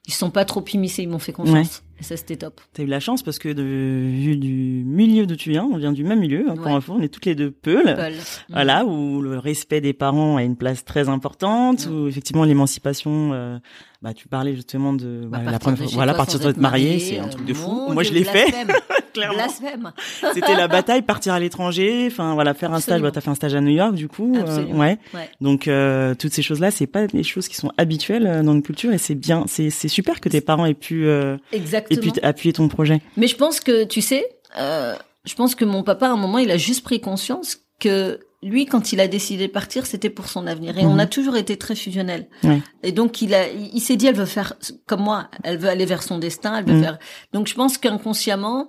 ils 0.08 0.12
sont 0.12 0.30
pas 0.30 0.44
trop 0.44 0.64
immiscés, 0.72 1.02
ils 1.04 1.08
m'ont 1.08 1.20
fait 1.20 1.32
confiance. 1.32 1.83
Ça, 2.04 2.16
c'était 2.18 2.36
top. 2.36 2.60
T'as 2.74 2.82
eu 2.82 2.86
la 2.86 3.00
chance 3.00 3.22
parce 3.22 3.38
que 3.38 3.48
de, 3.48 3.62
vu 3.62 4.36
du 4.36 4.84
milieu 4.86 5.24
d'où 5.26 5.36
tu 5.36 5.48
viens, 5.50 5.64
on 5.64 5.78
vient 5.78 5.90
du 5.92 6.04
même 6.04 6.20
milieu. 6.20 6.48
Encore 6.50 6.66
Ouais. 6.66 6.72
une 6.74 6.80
fois, 6.82 6.96
on 6.98 7.02
est 7.02 7.08
toutes 7.08 7.24
les 7.24 7.34
deux 7.34 7.50
peules. 7.50 7.96
Paul. 7.96 8.12
Voilà, 8.50 8.84
où 8.84 9.22
le 9.22 9.38
respect 9.38 9.80
des 9.80 9.94
parents 9.94 10.36
a 10.36 10.42
une 10.42 10.56
place 10.56 10.84
très 10.84 11.08
importante, 11.08 11.86
Mm. 11.88 11.92
où 11.92 12.06
effectivement 12.08 12.44
l'émancipation, 12.44 13.30
euh, 13.32 13.58
bah 14.02 14.12
tu 14.12 14.28
parlais 14.28 14.54
justement 14.54 14.92
de 14.92 15.26
Bah, 15.30 15.38
la 15.38 15.44
partir 15.52 15.60
première 15.60 15.78
fois, 15.78 15.86
voilà, 15.94 16.14
partir 16.14 16.38
de 16.40 16.52
te 16.52 16.60
marier, 16.60 16.88
marié, 16.90 16.98
c'est 17.00 17.18
un 17.18 17.24
euh, 17.26 17.30
truc 17.30 17.46
de 17.46 17.54
fou. 17.54 17.70
mon 17.70 17.94
Moi 17.94 18.02
je 18.02 18.12
l'ai 18.12 18.24
fait. 18.24 18.52
clairement. 19.14 19.34
Blasphème. 19.34 19.92
C'était 20.34 20.54
la 20.54 20.68
bataille, 20.68 21.02
partir 21.02 21.32
à 21.32 21.40
l'étranger, 21.40 22.06
enfin 22.10 22.34
voilà, 22.34 22.52
faire 22.54 22.72
un 22.74 22.80
stage. 22.80 23.00
Bah, 23.00 23.10
t'as 23.10 23.20
fait 23.22 23.30
un 23.30 23.34
stage 23.34 23.54
à 23.54 23.60
New 23.60 23.72
York 23.74 23.94
du 23.94 24.08
coup, 24.08 24.34
euh, 24.36 24.64
ouais. 24.66 24.98
Ouais. 25.14 25.30
Donc 25.40 25.66
euh, 25.68 26.14
toutes 26.14 26.32
ces 26.32 26.42
choses-là, 26.42 26.70
c'est 26.70 26.86
pas 26.86 27.06
des 27.06 27.22
choses 27.22 27.48
qui 27.48 27.56
sont 27.56 27.72
habituelles 27.78 28.26
euh, 28.26 28.42
dans 28.42 28.52
une 28.52 28.62
culture 28.62 28.92
et 28.92 28.98
c'est 28.98 29.14
bien, 29.14 29.44
c'est 29.48 29.70
c'est 29.70 29.88
super 29.88 30.20
que 30.20 30.28
tes 30.28 30.40
parents 30.42 30.66
aient 30.66 30.74
pu 30.74 31.06
euh, 31.06 31.36
aient 31.52 31.56
Exactement. 31.56 32.00
pu 32.02 32.12
t- 32.12 32.22
appuyer 32.22 32.52
ton 32.52 32.68
projet. 32.68 33.00
Mais 33.16 33.26
je 33.28 33.36
pense 33.36 33.60
que, 33.60 33.84
tu 33.84 34.00
sais, 34.02 34.24
euh, 34.58 34.94
je 35.24 35.34
pense 35.34 35.54
que 35.54 35.64
mon 35.64 35.82
papa, 35.82 36.06
à 36.08 36.10
un 36.10 36.16
moment, 36.16 36.38
il 36.38 36.50
a 36.50 36.56
juste 36.58 36.84
pris 36.84 37.00
conscience 37.00 37.58
que 37.80 38.20
lui, 38.42 38.66
quand 38.66 38.92
il 38.92 39.00
a 39.00 39.08
décidé 39.08 39.46
de 39.46 39.52
partir, 39.52 39.86
c'était 39.86 40.10
pour 40.10 40.28
son 40.28 40.46
avenir. 40.46 40.76
Et 40.76 40.84
Mhm. 40.84 40.90
on 40.90 40.98
a 40.98 41.06
toujours 41.06 41.36
été 41.38 41.56
très 41.56 41.74
fusionnels. 41.74 42.26
Ouais. 42.42 42.60
Et 42.82 42.92
donc, 42.92 43.22
il 43.22 43.32
a, 43.34 43.48
il 43.48 43.80
s'est 43.80 43.96
dit, 43.96 44.06
elle 44.06 44.14
veut 44.16 44.26
faire 44.26 44.52
comme 44.86 45.00
moi. 45.00 45.28
Elle 45.44 45.56
veut 45.56 45.70
aller 45.70 45.86
vers 45.86 46.02
son 46.02 46.18
destin. 46.18 46.58
Elle 46.58 46.66
veut 46.66 46.74
Mhm. 46.74 46.82
faire. 46.82 46.98
Donc, 47.32 47.46
je 47.48 47.54
pense 47.54 47.78
qu'inconsciemment, 47.78 48.68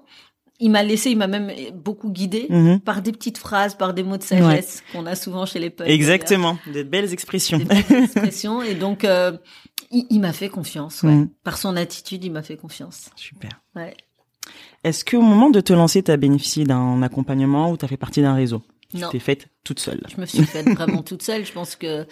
il 0.59 0.69
m'a 0.71 0.83
laissé, 0.83 1.11
il 1.11 1.17
m'a 1.17 1.27
même 1.27 1.51
beaucoup 1.73 2.09
guidé 2.11 2.47
Mhm. 2.49 2.79
par 2.79 3.01
des 3.01 3.11
petites 3.11 3.37
phrases, 3.37 3.75
par 3.75 3.93
des 3.93 4.03
mots 4.03 4.17
de 4.17 4.23
sagesse 4.23 4.83
qu'on 4.91 5.05
a 5.05 5.15
souvent 5.15 5.45
chez 5.45 5.59
les 5.59 5.69
peuples. 5.69 5.89
Exactement, 5.89 6.57
des 6.71 6.83
belles 6.83 7.11
expressions. 7.13 7.57
Des 7.57 7.65
belles 7.65 8.03
expressions. 8.03 8.61
Et 8.61 8.75
donc, 8.75 9.03
euh, 9.03 9.33
il, 9.91 10.05
il 10.09 10.19
m'a 10.19 10.33
fait 10.33 10.49
confiance. 10.49 11.03
Ouais. 11.03 11.11
Mhm. 11.11 11.29
Par 11.43 11.57
son 11.57 11.75
attitude, 11.75 12.23
il 12.23 12.31
m'a 12.31 12.41
fait 12.43 12.57
confiance. 12.57 13.09
Super. 13.15 13.61
Ouais. 13.75 13.93
Est-ce 14.83 15.03
qu'au 15.03 15.21
moment 15.21 15.49
de 15.49 15.59
te 15.59 15.73
lancer, 15.73 16.03
tu 16.03 16.11
as 16.11 16.17
bénéficié 16.17 16.63
d'un 16.65 17.01
accompagnement 17.01 17.71
ou 17.71 17.77
tu 17.77 17.85
as 17.85 17.87
fait 17.87 17.97
partie 17.97 18.21
d'un 18.21 18.35
réseau? 18.35 18.61
Non. 18.93 19.09
t'es 19.09 19.19
faite 19.19 19.47
toute 19.63 19.79
seule. 19.79 20.01
Je 20.13 20.21
me 20.21 20.25
suis 20.25 20.43
faite 20.43 20.69
vraiment 20.69 21.01
toute 21.01 21.23
seule. 21.23 21.45
Je 21.45 21.51
pense 21.51 21.75
que 21.75 22.05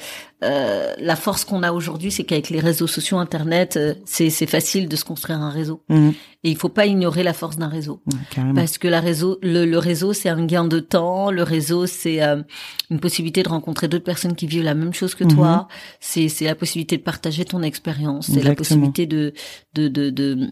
euh, 0.43 0.93
la 0.97 1.15
force 1.15 1.45
qu'on 1.45 1.63
a 1.63 1.71
aujourd'hui, 1.71 2.11
c'est 2.11 2.23
qu'avec 2.23 2.49
les 2.49 2.59
réseaux 2.59 2.87
sociaux, 2.87 3.19
Internet, 3.19 3.77
euh, 3.77 3.93
c'est 4.05 4.29
facile 4.47 4.89
de 4.89 4.95
se 4.95 5.05
construire 5.05 5.39
un 5.39 5.51
réseau. 5.51 5.83
Mhm. 5.87 6.13
Et 6.43 6.49
il 6.49 6.57
faut 6.57 6.69
pas 6.69 6.87
ignorer 6.87 7.23
la 7.23 7.31
force 7.31 7.55
d'un 7.57 7.69
réseau. 7.69 8.01
Ouais. 8.07 8.53
Parce 8.55 8.77
que 8.77 8.87
la 8.87 8.99
réseau, 8.99 9.37
le, 9.41 9.65
le 9.65 9.77
réseau, 9.77 10.11
c'est 10.13 10.29
un 10.29 10.45
gain 10.45 10.65
de 10.65 10.79
temps. 10.79 11.31
Le 11.31 11.43
réseau, 11.43 11.85
c'est 11.85 12.21
euh, 12.21 12.41
une 12.89 12.99
possibilité 12.99 13.43
de 13.43 13.49
rencontrer 13.49 13.87
d'autres 13.87 14.03
personnes 14.03 14.35
qui 14.35 14.47
vivent 14.47 14.63
la 14.63 14.73
même 14.73 14.93
chose 14.93 15.15
que 15.15 15.23
toi. 15.23 15.67
C'est 16.01 16.27
c'est 16.27 16.45
la 16.45 16.55
possibilité 16.55 16.97
de 16.97 17.03
partager 17.03 17.45
ton 17.45 17.61
expérience. 17.61 18.29
C'est 18.33 18.43
la 18.43 18.55
possibilité 18.55 19.05
de, 19.05 19.33
de 19.75 19.87
de 19.87 20.09
de 20.09 20.49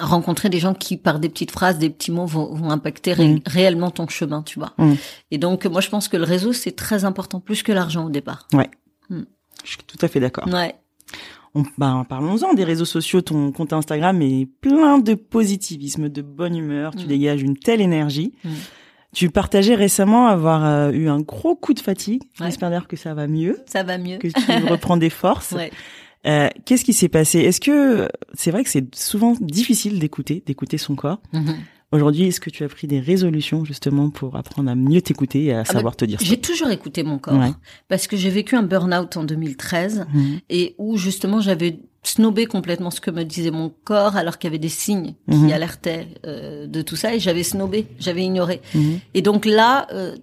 rencontrer 0.00 0.48
des 0.48 0.58
gens 0.58 0.74
qui, 0.74 0.96
par 0.96 1.18
des 1.20 1.28
petites 1.28 1.50
phrases, 1.50 1.78
des 1.78 1.90
petits 1.90 2.10
mots, 2.12 2.26
vont, 2.26 2.54
vont 2.54 2.70
impacter 2.70 3.12
ré- 3.12 3.28
Mhm. 3.28 3.40
réellement 3.46 3.90
ton 3.90 4.08
chemin, 4.08 4.42
tu 4.42 4.58
vois. 4.58 4.72
Mhm. 4.78 4.96
Et 5.30 5.38
donc, 5.38 5.66
moi, 5.66 5.80
je 5.80 5.88
pense 5.90 6.08
que 6.08 6.16
le 6.16 6.24
réseau, 6.24 6.52
c'est 6.52 6.72
très 6.72 7.04
important, 7.04 7.40
plus 7.40 7.62
que 7.62 7.72
l'argent 7.72 8.06
au 8.06 8.10
départ. 8.10 8.48
Je 9.10 9.68
suis 9.68 9.78
tout 9.86 9.98
à 10.00 10.08
fait 10.08 10.18
d'accord. 10.20 10.48
Ouais. 10.52 10.74
on, 11.54 11.64
ben, 11.76 12.04
parlons-en 12.08 12.54
des 12.54 12.64
réseaux 12.64 12.86
sociaux. 12.86 13.20
Ton 13.20 13.52
compte 13.52 13.74
Instagram 13.74 14.20
est 14.22 14.46
plein 14.62 14.98
de 14.98 15.12
positivisme, 15.14 16.08
de 16.08 16.22
bonne 16.22 16.56
humeur. 16.56 16.94
Tu 16.96 17.04
Mm. 17.04 17.08
dégages 17.08 17.42
une 17.42 17.56
telle 17.58 17.82
énergie. 17.82 18.32
Mm. 18.42 18.48
Tu 19.12 19.28
partageais 19.28 19.74
récemment 19.74 20.28
avoir 20.28 20.64
euh, 20.64 20.90
eu 20.92 21.10
un 21.10 21.20
gros 21.20 21.54
coup 21.54 21.74
de 21.74 21.80
fatigue. 21.80 22.22
Ouais. 22.40 22.46
J'espère 22.46 22.70
d'ailleurs 22.70 22.88
que 22.88 22.96
ça 22.96 23.12
va 23.12 23.26
mieux, 23.26 23.58
Ça 23.66 23.82
va 23.82 23.98
mieux. 23.98 24.16
que 24.16 24.28
tu 24.28 24.32
reprends 24.72 24.96
des 24.96 25.10
forces. 25.10 25.52
Ouais. 25.52 25.70
Euh, 26.26 26.48
Qu'est-ce 26.64 26.84
qui 26.84 26.92
s'est 26.92 27.08
passé? 27.08 27.40
Est-ce 27.40 27.60
que 27.60 28.08
c'est 28.34 28.50
vrai 28.50 28.62
que 28.64 28.70
c'est 28.70 28.94
souvent 28.94 29.34
difficile 29.40 29.98
d'écouter, 29.98 30.42
d'écouter 30.46 30.78
son 30.78 30.94
corps 30.94 31.20
Mhm. 31.32 31.54
Aujourd'hui, 31.90 32.24
est-ce 32.28 32.40
que 32.40 32.48
tu 32.48 32.64
as 32.64 32.68
pris 32.70 32.86
des 32.86 33.00
résolutions 33.00 33.66
justement 33.66 34.08
pour 34.08 34.34
apprendre 34.36 34.70
à 34.70 34.74
mieux 34.74 35.02
t'écouter 35.02 35.44
et 35.44 35.52
à 35.52 35.58
bah, 35.58 35.64
savoir 35.66 35.94
te 35.94 36.06
dire 36.06 36.18
ça? 36.20 36.24
J'ai 36.26 36.38
toujours 36.40 36.70
écouté 36.70 37.02
mon 37.02 37.18
corps 37.18 37.38
Ouais. 37.38 37.50
parce 37.88 38.06
que 38.06 38.16
j'ai 38.16 38.30
vécu 38.30 38.56
un 38.56 38.62
burn-out 38.62 39.14
en 39.18 39.24
2013 39.24 40.06
Mhm. 40.14 40.38
et 40.48 40.74
où 40.78 40.96
justement 40.96 41.40
j'avais 41.42 41.80
snobé 42.02 42.46
complètement 42.46 42.90
ce 42.90 43.02
que 43.02 43.10
me 43.10 43.24
disait 43.24 43.50
mon 43.50 43.70
corps 43.84 44.16
alors 44.16 44.38
qu'il 44.38 44.48
y 44.48 44.52
avait 44.52 44.58
des 44.58 44.70
signes 44.70 45.14
qui 45.30 45.36
Mhm. 45.36 45.52
alertaient 45.52 46.06
euh, 46.24 46.66
de 46.66 46.80
tout 46.80 46.96
ça 46.96 47.14
et 47.14 47.20
j'avais 47.20 47.42
snobé, 47.42 47.86
j'avais 47.98 48.22
ignoré. 48.22 48.62
Et 49.12 49.20
donc 49.20 49.44
là, 49.44 49.86
euh, 49.92 50.16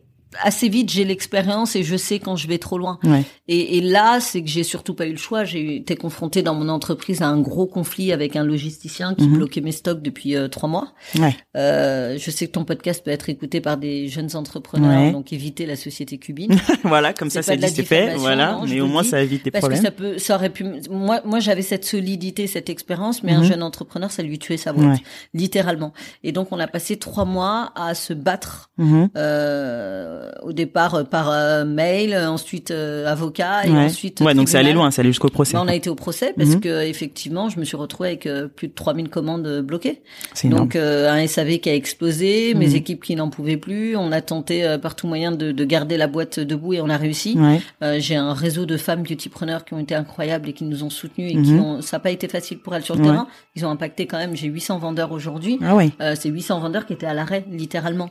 assez 0.43 0.69
vite, 0.69 0.89
j'ai 0.91 1.05
l'expérience 1.05 1.75
et 1.75 1.83
je 1.83 1.95
sais 1.95 2.19
quand 2.19 2.36
je 2.36 2.48
vais 2.48 2.57
trop 2.59 2.77
loin. 2.77 3.00
Ouais. 3.03 3.24
Et, 3.48 3.77
et 3.77 3.81
là, 3.81 4.19
c'est 4.19 4.41
que 4.43 4.50
j'ai 4.50 4.63
surtout 4.63 4.93
pas 4.93 5.07
eu 5.07 5.12
le 5.12 5.17
choix. 5.17 5.43
J'ai 5.43 5.77
été 5.77 5.95
confrontée 5.95 6.43
dans 6.43 6.53
mon 6.53 6.69
entreprise 6.69 7.21
à 7.21 7.27
un 7.27 7.39
gros 7.39 7.65
conflit 7.65 8.12
avec 8.12 8.36
un 8.36 8.43
logisticien 8.43 9.15
qui 9.15 9.27
Mhm. 9.27 9.38
bloquait 9.38 9.62
mes 9.62 9.71
stocks 9.71 10.01
depuis 10.01 10.36
euh, 10.36 10.48
trois 10.48 10.69
mois. 10.69 10.93
Ouais. 11.17 11.36
Euh, 11.57 12.17
je 12.19 12.29
sais 12.31 12.45
que 12.48 12.51
ton 12.51 12.63
podcast 12.65 13.03
peut 13.03 13.12
être 13.12 13.29
écouté 13.29 13.59
par 13.62 13.77
des 13.77 14.07
jeunes 14.07 14.36
entrepreneurs, 14.36 15.01
Ouais. 15.01 15.12
donc 15.12 15.33
évitez 15.33 15.65
la 15.65 15.75
société 15.75 16.17
cubine. 16.19 16.51
voilà, 16.83 17.13
comme 17.13 17.29
ça, 17.29 17.41
la 17.48 17.55
dit, 17.57 17.67
c'est 17.75 17.83
fait. 17.83 18.15
Voilà, 18.15 18.51
non, 18.53 18.65
mais 18.67 18.81
au 18.81 18.88
moins 18.88 19.01
dis, 19.01 19.09
ça 19.09 19.21
évite 19.21 19.43
des 19.45 19.51
Parce 19.51 19.62
problèmes. 19.63 19.79
que 19.81 19.86
ça 19.86 19.91
peut, 19.91 20.17
ça 20.19 20.36
aurait 20.36 20.50
pu. 20.51 20.65
Moi, 20.89 21.21
moi, 21.25 21.39
j'avais 21.39 21.62
cette 21.63 21.86
solidité, 21.86 22.45
cette 22.48 22.69
expérience, 22.69 23.24
mais 23.24 23.31
un 23.33 23.39
Mhm. 23.39 23.45
jeune 23.45 23.63
entrepreneur, 23.63 24.12
ça 24.12 24.21
lui 24.24 24.38
tuait 24.39 24.57
sa 24.57 24.74
boîte, 24.74 25.00
littéralement. 25.33 25.93
Et 26.24 26.31
donc, 26.31 26.50
on 26.51 26.59
a 26.59 26.67
passé 26.67 26.98
trois 26.98 27.25
mois 27.25 27.71
à 27.75 27.95
se 27.95 28.13
battre. 28.13 28.69
Mhm. 28.77 29.09
Euh, 29.17 30.18
au 30.43 30.53
départ 30.53 30.95
euh, 30.95 31.03
par 31.03 31.29
euh, 31.31 31.65
mail, 31.65 32.15
ensuite 32.15 32.71
euh, 32.71 33.05
avocat 33.07 33.65
et 33.65 33.71
Ouais. 33.71 33.85
ensuite 33.85 34.21
Ouais, 34.21 34.33
donc 34.33 34.49
ça 34.49 34.59
allait 34.59 34.73
loin, 34.73 34.91
ça 34.91 35.01
allait 35.01 35.09
jusqu'au 35.09 35.29
procès. 35.29 35.53
Bah, 35.53 35.61
on 35.63 35.67
a 35.67 35.75
été 35.75 35.89
au 35.89 35.95
procès 35.95 36.33
parce 36.38 36.49
Mhm. 36.49 36.61
que 36.61 36.83
effectivement, 36.85 37.49
je 37.49 37.59
me 37.59 37.65
suis 37.65 37.77
retrouvée 37.77 38.09
avec 38.09 38.25
euh, 38.25 38.47
plus 38.47 38.67
de 38.67 38.73
3000 38.73 39.09
commandes 39.09 39.47
euh, 39.47 39.61
bloquées. 39.61 40.01
Donc 40.45 40.75
euh, 40.75 41.09
un 41.11 41.25
SAV 41.27 41.59
qui 41.59 41.69
a 41.69 41.75
explosé, 41.75 42.53
mes 42.55 42.67
Mhm. 42.69 42.75
équipes 42.75 43.03
qui 43.03 43.15
n'en 43.15 43.29
pouvaient 43.29 43.57
plus. 43.57 43.95
On 43.95 44.11
a 44.11 44.21
tenté 44.21 44.63
euh, 44.65 44.77
par 44.77 44.95
tout 44.95 45.07
moyen 45.07 45.31
de, 45.31 45.51
de 45.51 45.65
garder 45.65 45.97
la 45.97 46.07
boîte 46.07 46.39
debout 46.39 46.73
et 46.73 46.81
on 46.81 46.89
a 46.89 46.97
réussi. 46.97 47.38
Ouais. 47.38 47.61
Euh, 47.83 47.97
J'ai 47.99 48.15
un 48.15 48.33
réseau 48.33 48.65
de 48.65 48.77
femmes 48.77 49.03
beautypreneurs 49.03 49.65
qui 49.65 49.73
ont 49.73 49.79
été 49.79 49.95
incroyables 49.95 50.49
et 50.49 50.53
qui 50.53 50.63
nous 50.63 50.83
ont 50.83 50.89
soutenus 50.89 51.31
et 51.31 51.41
qui 51.41 51.51
Mhm. 51.53 51.59
ont. 51.63 51.81
Ça 51.81 51.97
n'a 51.97 52.01
pas 52.01 52.11
été 52.11 52.27
facile 52.27 52.59
pour 52.59 52.75
elles 52.75 52.83
sur 52.83 52.95
le 52.95 53.01
terrain. 53.03 53.27
Ils 53.55 53.65
ont 53.65 53.69
impacté 53.69 54.05
quand 54.07 54.17
même. 54.17 54.35
J'ai 54.35 54.47
800 54.47 54.79
vendeurs 54.79 55.11
aujourd'hui. 55.11 55.59
Ah 55.61 55.75
ouais. 55.75 55.89
Euh, 56.01 56.15
c'est 56.19 56.29
800 56.29 56.59
vendeurs 56.59 56.85
qui 56.85 56.93
étaient 56.93 57.05
à 57.05 57.13
l'arrêt 57.13 57.45
littéralement 57.51 58.09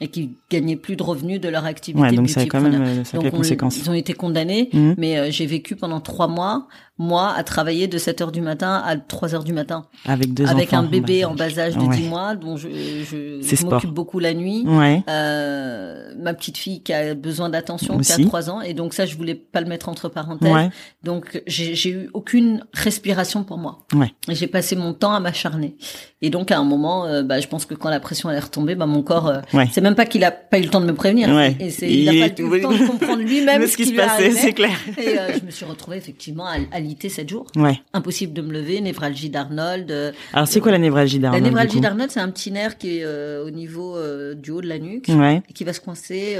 et 0.00 0.08
qui 0.08 0.30
gagnaient 0.50 0.76
plus 0.76 0.96
de 0.96 1.02
revenus 1.02 1.40
de 1.40 1.45
leur 1.50 1.64
activité 1.64 2.02
Ouais, 2.02 2.10
de 2.10 2.16
donc 2.16 2.28
ça 2.28 2.40
a 2.40 2.46
quand 2.46 2.60
même 2.60 2.82
euh, 2.82 3.02
Donc, 3.14 3.24
on- 3.32 3.36
conséquences. 3.38 3.76
ils 3.78 3.88
ont 3.90 3.94
été 3.94 4.12
condamnés, 4.12 4.70
Mhm. 4.72 4.94
mais 4.98 5.18
euh, 5.18 5.30
j'ai 5.30 5.46
vécu 5.46 5.76
pendant 5.76 6.00
trois 6.00 6.28
mois, 6.28 6.66
moi, 6.98 7.32
à 7.36 7.42
travailler 7.44 7.88
de 7.88 7.98
7 7.98 8.20
heures 8.22 8.32
du 8.32 8.40
matin 8.40 8.82
à 8.84 8.96
3 8.96 9.34
heures 9.34 9.44
du 9.44 9.52
matin, 9.52 9.84
Avec 10.06 10.32
deux 10.32 10.46
avec 10.46 10.72
enfants. 10.72 10.78
un 10.84 10.88
bébé 10.88 11.22
Bah, 11.22 11.28
en 11.30 11.34
bas 11.34 11.58
âge 11.58 11.76
de 11.76 11.82
ouais. 11.82 11.96
10 11.96 12.08
mois, 12.08 12.34
dont 12.36 12.56
je, 12.56 12.68
je, 12.70 13.38
je 13.42 13.66
m'occupe 13.66 13.90
beaucoup 13.90 14.18
la 14.18 14.32
nuit. 14.32 14.64
Ouais. 14.66 15.02
Euh, 15.08 16.12
ma 16.18 16.32
petite 16.34 16.56
fille 16.56 16.82
qui 16.82 16.92
a 16.92 17.14
besoin 17.14 17.48
d'attention, 17.50 17.98
qui 17.98 18.12
a 18.12 18.18
3 18.18 18.50
ans, 18.50 18.60
et 18.60 18.72
donc 18.74 18.94
ça, 18.94 19.04
je 19.06 19.16
voulais 19.16 19.34
pas 19.34 19.60
le 19.60 19.66
mettre 19.66 19.88
entre 19.88 20.08
parenthèses. 20.08 20.52
Ouais. 20.52 20.70
Donc 21.04 21.42
j'ai 21.46 21.90
eu 21.90 22.10
aucune 22.14 22.64
respiration 22.72 23.44
pour 23.44 23.58
moi. 23.58 23.78
Ouais. 23.94 24.12
Et 24.28 24.34
j'ai 24.34 24.46
passé 24.46 24.76
mon 24.76 24.94
temps 24.94 25.12
à 25.14 25.20
m'acharner. 25.20 25.76
Et 26.22 26.30
donc 26.30 26.50
à 26.50 26.58
un 26.58 26.64
moment, 26.64 27.04
euh, 27.06 27.22
bah, 27.22 27.40
je 27.40 27.46
pense 27.48 27.66
que 27.66 27.74
quand 27.74 27.90
la 27.90 28.00
pression 28.00 28.30
est 28.30 28.38
retombée, 28.38 28.74
bah, 28.74 28.86
mon 28.86 29.02
corps, 29.02 29.28
euh, 29.28 29.40
c'est 29.72 29.80
même 29.82 29.94
pas 29.94 30.06
qu'il 30.06 30.24
a 30.24 30.30
pas 30.30 30.58
eu 30.58 30.62
le 30.62 30.68
temps 30.70 30.80
de 30.80 30.86
me 30.86 30.94
prévenir, 30.94 31.28
Ouais. 31.36 31.56
et 31.60 31.70
c'est, 31.70 31.88
il 31.90 32.08
a 32.22 32.28
pas 32.28 32.42
eu 32.42 32.48
le 32.50 32.60
temps 32.60 32.72
de 32.72 32.86
comprendre 32.86 33.22
lui-même 33.22 33.66
ce, 33.66 33.76
qui 33.76 33.84
qui 33.84 33.90
se 33.90 33.94
passait, 33.94 34.30
c'est 34.32 34.52
clair. 34.52 34.76
Et 34.98 35.18
euh, 35.18 35.38
je 35.38 35.44
me 35.44 35.50
suis 35.50 35.64
retrouvée 35.64 35.96
effectivement 35.96 36.46
l'IT 36.78 37.10
7 37.10 37.28
jours. 37.28 37.46
Ouais. 37.56 37.78
Impossible 37.92 38.32
de 38.32 38.42
me 38.42 38.52
lever, 38.52 38.80
névralgie 38.80 39.30
d'Arnold. 39.30 39.90
euh, 39.90 40.12
Alors 40.32 40.48
c'est 40.48 40.60
quoi 40.60 40.72
la 40.72 40.78
névralgie 40.78 41.18
la 41.18 41.22
d'Arnold 41.30 41.44
du 41.44 41.50
névralgie 41.50 41.80
d'Arnold, 41.80 42.10
c'est 42.10 42.20
un 42.20 42.30
petit 42.30 42.50
nerf 42.50 42.78
qui 42.78 42.98
est 42.98 43.04
euh, 43.04 43.44
au 43.44 43.50
niveau 43.50 43.96
du 44.34 44.50
haut 44.50 44.60
de 44.60 44.66
la 44.68 44.78
nuque 44.78 45.06
Ouais. 45.08 45.42
et 45.48 45.52
qui 45.52 45.64
va 45.64 45.72
se 45.72 45.80
coincer, 45.80 46.36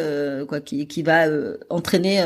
quoi, 0.48 0.60
qui, 0.60 0.86
qui 0.86 1.02
va 1.02 1.26
entraîner 1.70 2.22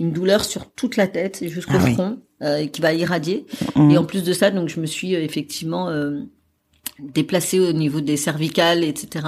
une 0.00 0.12
douleur 0.12 0.44
sur 0.44 0.70
toute 0.70 0.96
la 0.96 1.06
tête 1.06 1.46
jusqu'au 1.48 1.74
Ah 1.78 1.82
oui. 1.84 1.94
front, 1.94 2.18
et 2.58 2.68
qui 2.68 2.80
va 2.80 2.92
irradier. 2.92 3.46
Mhm. 3.76 3.90
Et 3.90 3.98
en 3.98 4.04
plus 4.04 4.22
de 4.24 4.32
ça, 4.32 4.50
donc 4.50 4.68
je 4.68 4.80
me 4.80 4.86
suis 4.86 5.14
effectivement 5.14 5.88
déplacée 7.02 7.60
au 7.60 7.72
niveau 7.72 8.00
des 8.00 8.16
cervicales, 8.16 8.84
etc. 8.84 9.26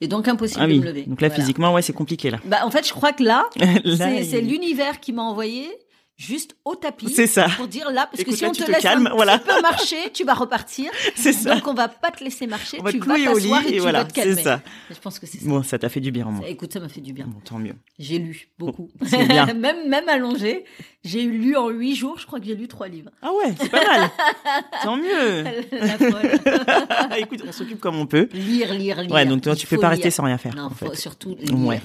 Et 0.00 0.08
donc 0.08 0.28
impossible 0.28 0.60
Ah 0.62 0.66
de 0.68 0.74
me 0.74 0.84
lever. 0.84 1.02
Donc 1.04 1.20
là 1.20 1.28
Voilà. 1.28 1.42
physiquement, 1.42 1.72
ouais, 1.74 1.82
c'est 1.82 1.92
compliqué 1.92 2.30
là. 2.30 2.38
Bah 2.44 2.58
en 2.64 2.70
fait, 2.70 2.86
je 2.86 2.92
crois 2.92 3.12
que 3.12 3.22
là, 3.22 3.46
Là, 3.56 3.96
c'est 3.96 4.18
il- 4.20 4.26
c'est 4.26 4.40
l'univers 4.40 5.00
qui 5.00 5.12
m'a 5.12 5.22
envoyé 5.22 5.68
juste 6.16 6.56
au 6.64 6.74
tapis. 6.74 7.10
C'est 7.10 7.26
ça. 7.26 7.46
Pour 7.56 7.68
dire 7.68 7.90
là, 7.90 8.06
parce 8.10 8.20
Écoute, 8.20 8.32
que 8.32 8.36
si 8.38 8.42
là, 8.44 8.48
on 8.50 8.52
te 8.52 8.62
te 8.64 8.70
laisse 8.70 8.80
calmes, 8.82 9.06
un 9.06 9.14
voilà. 9.14 9.38
petit 9.38 9.54
peu 9.54 9.60
marcher, 9.62 9.96
tu 10.12 10.24
vas 10.24 10.34
repartir. 10.34 10.90
C'est 11.14 11.32
ça. 11.32 11.54
Donc 11.54 11.66
on 11.68 11.74
va 11.74 11.88
pas 11.88 12.10
te 12.10 12.24
laisser 12.24 12.46
marcher, 12.46 12.78
On 12.80 12.84
va 12.84 12.92
tu 12.92 13.00
te 13.00 13.06
vas 13.06 13.16
t'asseoir 13.16 13.60
lit 13.62 13.66
et, 13.66 13.70
et 13.70 13.72
tu 13.74 13.80
voilà, 13.80 13.98
vas 14.00 14.04
te 14.06 14.14
c'est 14.14 14.22
calmer. 14.24 14.42
ça. 14.42 14.62
Je 14.90 14.98
pense 14.98 15.18
que 15.18 15.26
c'est 15.26 15.38
ça. 15.38 15.44
Bon, 15.48 15.62
ça 15.62 15.78
t'a 15.78 15.88
fait 15.88 16.00
du 16.00 16.10
bien 16.10 16.24
moins. 16.24 16.46
Écoute, 16.46 16.72
ça 16.72 16.80
m'a 16.80 16.88
fait 16.88 17.00
du 17.00 17.12
bien. 17.12 17.26
Bon, 17.26 17.40
tant 17.44 17.58
mieux. 17.58 17.74
J'ai 17.98 18.18
lu 18.18 18.48
beaucoup. 18.58 18.88
C'est 19.04 19.26
bien. 19.26 19.46
même 19.54 19.88
même 19.88 20.08
allongé, 20.08 20.64
j'ai 21.04 21.22
lu 21.24 21.54
en 21.56 21.68
huit 21.68 21.94
jours. 21.94 22.18
Je 22.18 22.26
crois 22.26 22.40
que 22.40 22.46
j'ai 22.46 22.54
lu 22.56 22.66
trois 22.68 22.88
livres. 22.88 23.10
Ah 23.22 23.30
ouais, 23.32 23.54
c'est 23.60 23.70
pas 23.70 23.84
mal. 23.84 24.10
tant 24.82 24.96
mieux. 24.96 25.42
La 25.72 25.98
folle. 25.98 27.18
Écoute, 27.18 27.42
on 27.46 27.52
s'occupe 27.52 27.80
comme 27.80 27.96
on 27.96 28.06
peut. 28.06 28.28
lire, 28.32 28.72
lire, 28.74 29.02
lire. 29.02 29.10
Ouais, 29.12 29.26
donc 29.26 29.42
toi, 29.42 29.54
tu 29.54 29.66
peux 29.66 29.76
pas 29.76 29.82
lire. 29.88 29.90
rester 29.90 30.10
sans 30.10 30.24
rien 30.24 30.38
faire. 30.38 30.54
Non, 30.54 30.64
en 30.64 30.70
faut 30.70 30.90
fait. 30.90 30.96
surtout 30.96 31.36
lire, 31.38 31.54
Ouais. 31.58 31.80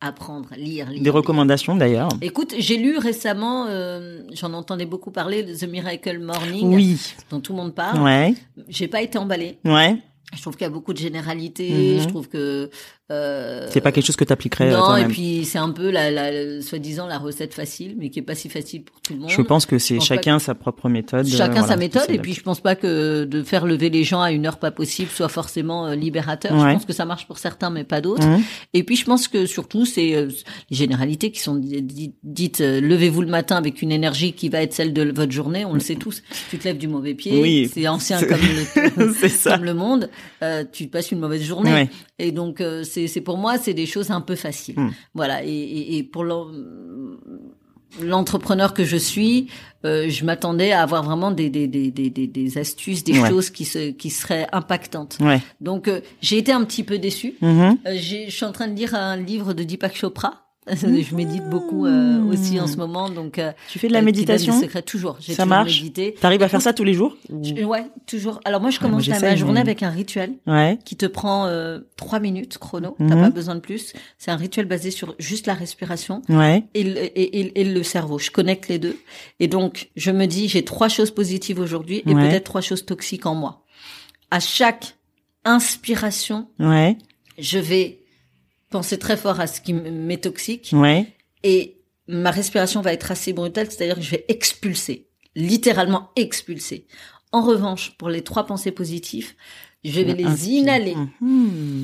Apprendre, 0.00 0.50
lire, 0.56 0.90
lire. 0.90 1.02
Des 1.02 1.10
recommandations 1.10 1.74
d'ailleurs. 1.76 2.08
Écoute, 2.20 2.54
j'ai 2.58 2.76
lu 2.76 2.98
récemment, 2.98 3.66
euh, 3.68 4.20
j'en 4.32 4.52
entendais 4.52 4.84
beaucoup 4.86 5.10
parler, 5.10 5.44
The 5.44 5.64
Miracle 5.68 6.18
Morning, 6.18 6.74
Oui. 6.74 7.14
dont 7.30 7.40
tout 7.40 7.52
le 7.52 7.58
monde 7.58 7.74
parle. 7.74 8.02
Ouais. 8.02 8.34
J'ai 8.68 8.88
pas 8.88 9.00
été 9.02 9.16
emballée. 9.18 9.58
Ouais. 9.64 9.96
Je 10.34 10.40
trouve 10.42 10.54
qu'il 10.54 10.64
y 10.64 10.66
a 10.66 10.70
beaucoup 10.70 10.92
de 10.92 10.98
généralités. 10.98 11.94
Mhm. 11.96 12.02
Je 12.02 12.08
trouve 12.08 12.28
que 12.28 12.70
euh, 13.12 13.66
C'est 13.70 13.80
pas 13.80 13.92
quelque 13.92 14.04
chose 14.06 14.16
que 14.16 14.24
t'appliquerais 14.24 14.72
euh, 14.72 14.76
non, 14.76 14.96
et 14.96 15.04
puis 15.04 15.44
c'est 15.44 15.58
un 15.58 15.70
peu 15.70 15.90
la, 15.90 16.10
la, 16.10 16.60
soi-disant 16.60 17.06
la 17.06 17.18
recette 17.18 17.54
facile, 17.54 17.94
mais 17.98 18.10
qui 18.10 18.18
est 18.18 18.22
pas 18.22 18.34
si 18.34 18.48
facile 18.48 18.82
pour 18.82 19.00
tout 19.00 19.12
le 19.14 19.20
monde. 19.20 19.30
Je 19.30 19.42
pense 19.42 19.64
que 19.64 19.78
c'est 19.78 20.00
chacun 20.00 20.38
sa 20.40 20.54
propre 20.56 20.88
méthode. 20.88 21.26
Chacun 21.26 21.52
voilà, 21.52 21.68
sa 21.68 21.76
méthode, 21.76 22.06
et 22.10 22.18
puis 22.18 22.32
je 22.34 22.40
pense 22.42 22.60
pas 22.60 22.74
que 22.74 23.24
de 23.24 23.42
faire 23.44 23.64
lever 23.66 23.90
les 23.90 24.02
gens 24.02 24.20
à 24.22 24.32
une 24.32 24.44
heure 24.46 24.58
pas 24.58 24.70
possible 24.72 25.10
soit 25.10 25.28
forcément 25.28 25.86
euh, 25.86 25.94
libérateur. 25.94 26.58
Je 26.58 26.72
pense 26.74 26.84
que 26.84 26.92
ça 26.92 27.04
marche 27.04 27.26
pour 27.28 27.38
certains, 27.38 27.70
mais 27.70 27.84
pas 27.84 28.00
d'autres. 28.00 28.26
Mhm. 28.26 28.42
Et 28.74 28.82
puis 28.82 28.96
je 28.96 29.04
pense 29.04 29.28
que 29.28 29.46
surtout 29.46 29.84
c'est 29.86 30.14
euh, 30.16 30.28
les 30.70 30.76
généralités 30.76 31.30
qui 31.30 31.40
sont 31.40 31.54
di- 31.54 31.82
di- 31.82 32.12
dites 32.24 32.60
euh, 32.60 32.80
levez-vous 32.80 33.22
le 33.22 33.28
matin 33.28 33.56
avec 33.56 33.82
une 33.82 33.92
énergie 33.92 34.32
qui 34.32 34.48
va 34.48 34.62
être 34.62 34.72
celle 34.72 34.92
de 34.92 35.12
votre 35.14 35.32
journée. 35.32 35.64
On 35.64 35.74
le 35.74 35.80
sait 35.80 35.94
tous. 35.94 36.22
Tu 36.50 36.58
te 36.58 36.64
lèves 36.64 36.78
du 36.78 36.88
mauvais 36.88 37.14
pied, 37.14 37.40
Oui. 37.40 37.70
c'est 37.72 37.86
ancien 37.86 38.20
comme 38.20 38.40
le 38.40 39.44
comme 39.44 39.64
le 39.64 39.74
monde. 39.74 40.10
Euh, 40.42 40.64
tu 40.70 40.88
passes 40.88 41.12
une 41.12 41.20
mauvaise 41.20 41.42
journée. 41.44 41.72
Ouais. 41.72 41.88
Et 42.18 42.32
donc 42.32 42.60
euh, 42.60 42.82
c'est 42.96 43.06
c'est 43.12 43.20
pour 43.28 43.36
moi 43.36 43.58
c'est 43.58 43.74
des 43.74 43.86
choses 43.94 44.10
un 44.10 44.20
peu 44.22 44.34
faciles. 44.36 44.78
Hmm. 44.80 44.90
Voilà. 45.14 45.44
Et, 45.44 45.48
et, 45.50 45.96
et 45.98 46.02
pour 46.02 46.24
l'en- 46.24 46.50
l'entrepreneur 48.02 48.74
que 48.74 48.84
je 48.84 48.96
suis, 48.96 49.48
euh, 49.84 50.08
je 50.08 50.24
m'attendais 50.24 50.72
à 50.72 50.82
avoir 50.82 51.02
vraiment 51.02 51.30
des 51.30 51.48
des 51.50 51.66
des 51.68 51.90
des, 51.90 52.10
des, 52.10 52.58
astuces, 52.58 53.04
des 53.04 53.18
Ouais. 53.20 53.28
choses 53.28 53.50
qui 53.50 53.64
se 53.64 53.90
qui 53.90 54.10
seraient 54.10 54.46
impactantes. 54.52 55.18
Ouais. 55.20 55.40
Donc 55.60 55.88
euh, 55.88 56.00
j'ai 56.20 56.38
été 56.38 56.52
un 56.52 56.64
petit 56.64 56.82
peu 56.84 56.98
déçue. 56.98 57.34
Mhm. 57.40 57.78
Euh, 57.86 57.96
je 57.96 58.30
suis 58.30 58.44
en 58.44 58.52
train 58.52 58.68
de 58.68 58.74
lire 58.76 58.94
un 58.94 59.16
livre 59.16 59.52
de 59.54 59.62
Deepak 59.62 59.96
Chopra. 59.96 60.45
je 60.72 61.14
médite 61.14 61.48
beaucoup 61.48 61.86
euh, 61.86 62.20
aussi 62.24 62.58
en 62.60 62.66
ce 62.66 62.76
moment, 62.76 63.08
donc 63.08 63.38
euh, 63.38 63.52
Tu 63.68 63.78
fais 63.78 63.86
de 63.88 63.92
la 63.92 64.00
euh, 64.00 64.02
méditation 64.02 64.54
des 64.58 64.64
secrets 64.64 64.82
toujours. 64.82 65.16
J'ai 65.20 65.34
Ça 65.34 65.44
toujours 65.44 65.56
marche 65.58 65.76
médité. 65.80 66.14
T'arrives 66.20 66.42
à 66.42 66.48
faire 66.48 66.60
ça 66.62 66.72
tous 66.72 66.82
les 66.84 66.94
jours 66.94 67.16
Je- 67.42 67.62
ouais, 67.64 67.84
toujours. 68.06 68.40
Alors 68.44 68.60
moi, 68.60 68.70
je 68.70 68.80
moi, 68.80 68.88
commence 68.90 69.06
ma 69.08 69.14
j'essaye, 69.14 69.36
journée 69.36 69.54
mais- 69.54 69.60
avec 69.60 69.82
un 69.82 69.90
rituel 69.90 70.32
Ouais. 70.46 70.78
qui 70.84 70.96
te 70.96 71.06
prend 71.06 71.46
euh, 71.46 71.78
trois 71.96 72.18
minutes 72.18 72.58
chrono. 72.58 72.96
T'as 72.98 73.14
pas 73.16 73.30
besoin 73.30 73.54
de 73.54 73.60
plus. 73.60 73.92
C'est 74.18 74.30
un 74.30 74.36
rituel 74.36 74.66
basé 74.66 74.90
sur 74.90 75.14
juste 75.18 75.46
la 75.46 75.54
respiration 75.54 76.22
Ouais. 76.28 76.64
et 76.74 76.82
le, 76.84 76.96
et, 76.96 77.40
et- 77.40 77.60
et 77.60 77.64
le 77.64 77.82
cerveau. 77.82 78.18
Je 78.18 78.30
connecte 78.30 78.68
les 78.68 78.78
deux. 78.78 78.96
Et 79.40 79.46
donc, 79.48 79.90
je 79.96 80.10
me 80.10 80.26
dis, 80.26 80.48
j'ai 80.48 80.64
trois 80.64 80.88
choses 80.88 81.10
positives 81.12 81.60
aujourd'hui 81.60 82.02
et 82.06 82.14
Ouais. 82.14 82.28
peut-être 82.28 82.44
trois 82.44 82.60
choses 82.60 82.84
toxiques 82.84 83.26
en 83.26 83.34
moi. 83.34 83.62
À 84.32 84.40
chaque 84.40 84.96
inspiration, 85.44 86.48
Ouais. 86.58 86.96
je 87.38 87.58
vais 87.58 88.00
penser 88.70 88.98
très 88.98 89.16
fort 89.16 89.40
à 89.40 89.46
ce 89.46 89.60
qui 89.60 89.72
m'est 89.72 90.22
toxique 90.22 90.70
Ouais. 90.72 91.06
et 91.42 91.76
ma 92.08 92.30
respiration 92.30 92.80
va 92.80 92.92
être 92.92 93.10
assez 93.10 93.32
brutale, 93.32 93.70
c'est-à-dire 93.70 93.96
que 93.96 94.00
je 94.02 94.10
vais 94.10 94.24
expulser, 94.28 95.08
littéralement 95.34 96.10
expulser. 96.16 96.86
En 97.32 97.42
revanche, 97.42 97.96
pour 97.98 98.08
les 98.08 98.22
trois 98.22 98.46
pensées 98.46 98.70
positives, 98.72 99.32
je 99.84 100.00
vais 100.00 100.14
les 100.14 100.48
inhaler. 100.48 100.94
Par 100.94 101.04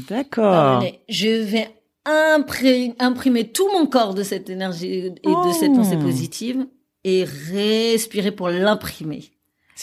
D'accord. 0.09 0.85
Je 1.09 1.29
vais 1.43 1.69
impré- 2.05 2.95
imprimer 2.99 3.49
tout 3.53 3.69
mon 3.73 3.87
corps 3.87 4.15
de 4.15 4.23
cette 4.23 4.51
énergie 4.51 4.87
et 4.93 5.11
de 5.11 5.21
Oh. 5.25 5.53
cette 5.59 5.73
pensée 5.75 5.97
positive 5.97 6.67
et 7.05 7.25
respirer 7.25 8.33
pour 8.33 8.49
l'imprimer. 8.49 9.25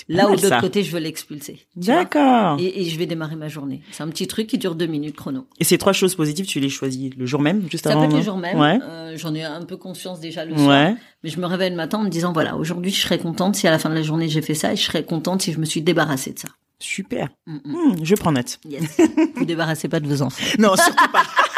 Là 0.08 0.26
où 0.28 0.36
de 0.36 0.42
l'autre 0.42 0.48
ça. 0.50 0.62
côté, 0.62 0.84
je 0.84 0.92
veux 0.92 1.00
l'expulser. 1.00 1.66
D'accord. 1.76 2.60
Et, 2.60 2.66
Et, 2.66 2.82
et 2.82 2.86
je 2.90 2.98
vais 2.98 3.06
démarrer 3.06 3.36
ma 3.36 3.48
journée. 3.48 3.82
C'est 3.92 4.04
un 4.04 4.08
petit 4.10 4.28
truc 4.28 4.48
qui 4.48 4.58
dure 4.58 4.76
deux 4.76 4.86
minutes 4.86 5.16
chrono. 5.16 5.46
ces 5.62 5.78
trois 5.78 5.94
choses 5.94 6.16
positives, 6.16 6.46
tu 6.46 6.60
les 6.60 6.70
choisis 6.70 7.10
le 7.18 7.26
jour 7.26 7.42
même, 7.42 7.68
juste 7.70 7.86
Ça 7.86 7.92
avant 7.92 8.02
peut 8.02 8.08
être 8.12 8.18
le 8.18 8.22
jour 8.24 8.38
même. 8.38 8.58
Ouais. 8.60 8.80
Euh, 8.82 9.18
J'en 9.18 9.34
ai 9.36 9.44
un 9.44 9.64
peu 9.66 9.78
conscience 9.78 10.20
déjà 10.20 10.46
le 10.46 10.56
soir. 10.56 10.68
Ouais. 10.68 10.96
Mais 11.24 11.30
je 11.30 11.40
me 11.40 11.46
réveille 11.46 11.72
le 11.72 11.76
matin 11.76 11.98
en 12.00 12.04
me 12.04 12.10
disant, 12.10 12.32
voilà, 12.34 12.56
aujourd'hui, 12.56 12.92
je 12.92 13.02
serais 13.02 13.18
contente 13.20 13.56
si 13.56 13.68
à 13.68 13.72
la 13.72 13.80
fin 13.80 13.90
de 13.90 13.96
la 13.96 14.04
journée, 14.04 14.30
j'ai 14.30 14.42
fait 14.42 14.54
ça 14.56 14.72
et 14.74 14.76
je 14.76 14.84
serais 14.84 15.04
contente 15.04 15.42
si 15.42 15.52
je 15.54 15.60
me 15.60 15.66
suis 15.66 15.82
débarrassée 15.82 16.32
de 16.34 16.40
ça. 16.40 16.50
Super. 16.82 17.28
Mm, 17.46 17.56
mm. 17.66 17.74
Hmm, 17.74 17.96
je 18.06 18.16
prends 18.16 18.32
note. 18.32 18.58
Yes. 18.70 19.02
Vous 19.36 19.44
débarrassez 19.46 19.90
pas 19.90 20.00
de 20.00 20.08
vos 20.08 20.22
enfants. 20.22 20.42
Non, 20.60 20.76
surtout 20.78 21.12
pas. 21.12 21.24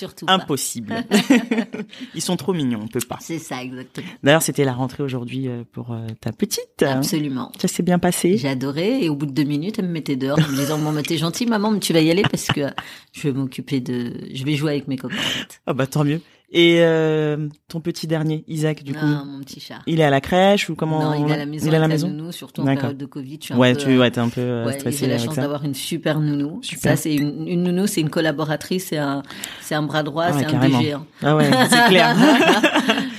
Surtout. 0.00 0.24
Impossible. 0.30 1.04
Ils 2.14 2.22
sont 2.22 2.38
trop 2.38 2.54
mignons, 2.54 2.80
on 2.82 2.88
peut 2.88 3.00
pas. 3.06 3.18
C'est 3.20 3.38
ça, 3.38 3.62
exactement. 3.62 4.06
D'ailleurs, 4.22 4.40
c'était 4.40 4.64
la 4.64 4.72
rentrée 4.72 5.02
aujourd'hui 5.02 5.46
euh, 5.46 5.62
pour 5.72 5.92
euh, 5.92 6.06
ta 6.22 6.32
petite. 6.32 6.82
Absolument. 6.82 7.52
Ça 7.60 7.68
s'est 7.68 7.82
bien 7.82 7.98
passé. 7.98 8.38
J'ai 8.38 8.48
adoré 8.48 9.04
et 9.04 9.10
au 9.10 9.14
bout 9.14 9.26
de 9.26 9.32
deux 9.32 9.44
minutes, 9.44 9.78
elle 9.78 9.88
me 9.88 9.92
mettait 9.92 10.16
dehors 10.16 10.38
en 10.38 10.48
me 10.52 10.56
disant 10.56 10.78
bon, 10.78 10.94
bah, 10.94 11.02
t'es 11.02 11.18
gentil, 11.18 11.44
maman, 11.44 11.70
mais 11.70 11.80
tu 11.80 11.92
vas 11.92 12.00
y 12.00 12.10
aller 12.10 12.22
parce 12.22 12.46
que 12.46 12.62
je 13.12 13.28
vais 13.28 13.34
m'occuper 13.34 13.80
de, 13.80 14.14
je 14.32 14.42
vais 14.42 14.54
jouer 14.54 14.70
avec 14.70 14.88
mes 14.88 14.96
copains. 14.96 15.16
En 15.16 15.18
fait. 15.18 15.60
Ah 15.66 15.74
bah 15.74 15.86
tant 15.86 16.02
mieux. 16.02 16.22
Et 16.52 16.78
euh, 16.80 17.48
ton 17.68 17.80
petit 17.80 18.08
dernier, 18.08 18.42
Isaac, 18.48 18.82
du 18.82 18.92
coup, 18.92 18.98
Ah, 19.02 19.22
mon 19.24 19.38
petit 19.38 19.60
chat. 19.60 19.78
il 19.86 20.00
est 20.00 20.04
à 20.04 20.10
la 20.10 20.20
crèche 20.20 20.68
ou 20.68 20.74
comment 20.74 21.00
non, 21.16 21.24
il 21.24 21.30
est 21.30 21.34
à 21.34 21.36
la 21.36 21.46
maison. 21.46 21.66
Il 21.68 21.72
est 21.72 21.76
à 21.76 21.80
la 21.80 21.86
maison. 21.86 22.08
nounou, 22.08 22.32
surtout 22.32 22.62
en 22.62 22.64
période 22.64 22.98
de 22.98 23.06
Covid. 23.06 23.38
Je 23.40 23.44
suis 23.44 23.54
un 23.54 23.56
Ouais, 23.56 23.72
peu, 23.74 23.78
tu 23.80 23.90
euh, 23.90 23.98
ouais, 24.00 24.10
t'es 24.10 24.18
un 24.18 24.28
peu 24.28 24.40
euh, 24.40 24.66
Ouais, 24.66 24.74
et 24.74 24.78
stressé 24.80 24.98
j'ai 24.98 25.06
la 25.12 25.18
chance 25.18 25.36
d'avoir 25.36 25.64
une 25.64 25.74
super 25.74 26.18
nounou. 26.18 26.58
Super. 26.62 26.90
Ça, 26.90 26.96
c'est 26.96 27.14
une, 27.14 27.46
une 27.46 27.62
nounou, 27.62 27.86
c'est 27.86 28.00
une 28.00 28.10
collaboratrice, 28.10 28.86
c'est 28.88 28.98
un, 28.98 29.22
c'est 29.60 29.76
un 29.76 29.82
bras 29.84 30.02
droit, 30.02 30.24
Ah 30.26 30.32
ouais, 30.34 30.44
c'est 30.48 30.54
un. 30.56 30.58
DG. 30.58 30.92
hein. 30.92 31.06
Ah 31.22 31.36
ouais, 31.36 31.48
c'est 31.70 31.86
clair. 31.88 32.16